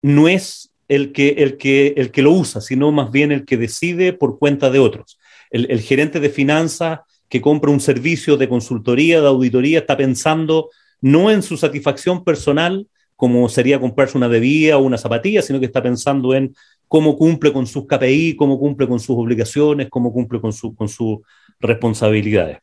no 0.01 0.27
es 0.27 0.71
el 0.87 1.13
que, 1.13 1.29
el, 1.37 1.57
que, 1.57 1.93
el 1.97 2.11
que 2.11 2.21
lo 2.21 2.31
usa, 2.31 2.59
sino 2.59 2.91
más 2.91 3.11
bien 3.11 3.31
el 3.31 3.45
que 3.45 3.57
decide 3.57 4.13
por 4.13 4.37
cuenta 4.37 4.69
de 4.69 4.79
otros. 4.79 5.19
El, 5.49 5.81
gerente 5.81 6.19
de 6.19 6.29
finanzas 6.29 6.99
que 7.29 7.41
compra 7.41 7.71
un 7.71 7.79
servicio 7.79 8.37
de 8.37 8.49
consultoría, 8.49 9.21
de 9.21 9.27
auditoría, 9.27 9.79
está 9.79 9.95
pensando 9.95 10.69
no 11.01 11.31
en 11.31 11.43
su 11.43 11.57
satisfacción 11.57 12.23
personal, 12.23 12.87
como 13.15 13.47
sería 13.49 13.79
comprarse 13.79 14.17
una 14.17 14.27
bebida 14.27 14.77
o 14.77 14.83
una 14.83 14.97
zapatilla, 14.97 15.41
sino 15.41 15.59
que 15.59 15.65
está 15.65 15.81
pensando 15.81 16.33
en 16.33 16.55
cómo 16.87 17.17
cumple 17.17 17.53
con 17.53 17.67
sus 17.67 17.85
KPI, 17.87 18.35
cómo 18.35 18.59
cumple 18.59 18.87
con 18.87 18.99
sus 18.99 19.15
obligaciones, 19.17 19.87
cómo 19.89 20.11
cumple 20.11 20.41
con, 20.41 20.51
su, 20.51 20.75
con 20.75 20.89
sus 20.89 21.19
responsabilidades. 21.59 22.57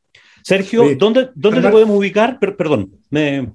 Sergio, 0.49 0.83
¿dónde, 0.97 1.29
dónde 1.35 1.61
te 1.61 1.69
podemos 1.69 1.99
ubicar? 1.99 2.39
perdón. 2.41 2.91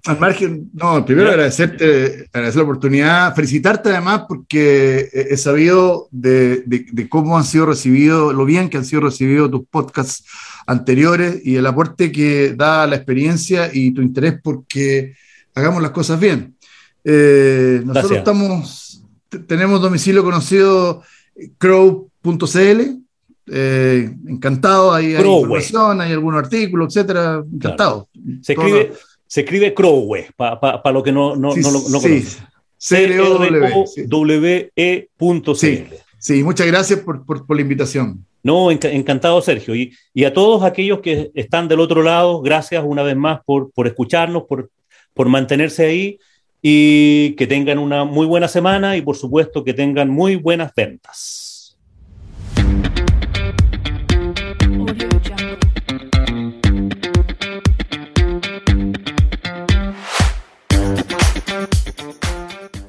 Al 0.05 0.19
margen, 0.19 0.69
no, 0.73 1.03
primero 1.03 1.29
agradecerte, 1.29 2.27
agradecer 2.31 2.57
la 2.57 2.63
oportunidad, 2.63 3.35
felicitarte 3.35 3.89
además 3.89 4.25
porque 4.27 5.09
he 5.11 5.35
sabido 5.37 6.07
de, 6.11 6.61
de, 6.67 7.09
cómo 7.09 7.35
han 7.35 7.45
sido 7.45 7.65
recibidos, 7.65 8.35
lo 8.35 8.45
bien 8.45 8.69
que 8.69 8.77
han 8.77 8.85
sido 8.85 9.01
recibidos 9.01 9.49
tus 9.49 9.65
podcasts 9.71 10.23
anteriores 10.67 11.43
y 11.43 11.55
el 11.55 11.65
aporte 11.65 12.11
que 12.11 12.53
da 12.53 12.85
la 12.85 12.97
experiencia 12.97 13.71
y 13.73 13.89
tu 13.89 14.03
interés 14.03 14.35
porque 14.43 15.15
hagamos 15.55 15.81
las 15.81 15.93
cosas 15.93 16.19
bien. 16.19 16.55
Eh, 17.03 17.81
nosotros 17.83 18.19
estamos, 18.19 19.03
tenemos 19.47 19.81
domicilio 19.81 20.23
conocido 20.23 21.01
crow.cl 21.57 23.02
eh, 23.47 24.09
encantado, 24.27 24.93
hay, 24.93 25.15
hay 25.15 25.25
información, 25.25 26.01
hay 26.01 26.11
algún 26.13 26.35
artículo, 26.35 26.85
etcétera, 26.85 27.43
encantado. 27.53 28.07
Se, 28.41 28.53
escribe, 28.53 28.93
se 29.27 29.41
escribe 29.41 29.73
Crowway, 29.73 30.27
para 30.35 30.91
lo 30.91 31.03
que 31.03 31.11
no, 31.11 31.35
no, 31.35 31.55
no, 31.55 31.71
no 31.71 31.99
sí, 31.99 32.25
c 32.77 33.17
w 34.07 34.71
e 34.75 35.09
Sí, 35.55 35.85
sí, 36.17 36.43
muchas 36.43 36.67
gracias 36.67 36.99
por, 36.99 37.25
por, 37.25 37.45
por 37.45 37.55
la 37.55 37.61
invitación. 37.61 38.25
No, 38.43 38.71
encantado, 38.71 39.41
Sergio. 39.41 39.73
Y, 39.73 39.93
y, 40.13 40.25
a 40.25 40.33
todos 40.33 40.63
aquellos 40.63 40.99
que 40.99 41.31
están 41.33 41.69
del 41.69 41.79
otro 41.79 42.03
lado, 42.03 42.41
gracias 42.41 42.83
una 42.85 43.01
vez 43.01 43.15
más 43.15 43.39
por, 43.45 43.71
por 43.71 43.87
escucharnos, 43.87 44.43
por, 44.43 44.69
por 45.13 45.29
mantenerse 45.29 45.85
ahí 45.85 46.19
y 46.61 47.35
que 47.35 47.45
tengan 47.45 47.77
una 47.77 48.05
muy 48.05 48.25
buena 48.25 48.47
semana 48.47 48.95
y 48.95 49.01
por 49.01 49.17
supuesto 49.17 49.63
que 49.63 49.73
tengan 49.73 50.09
muy 50.09 50.37
buenas 50.37 50.73
ventas. 50.75 51.42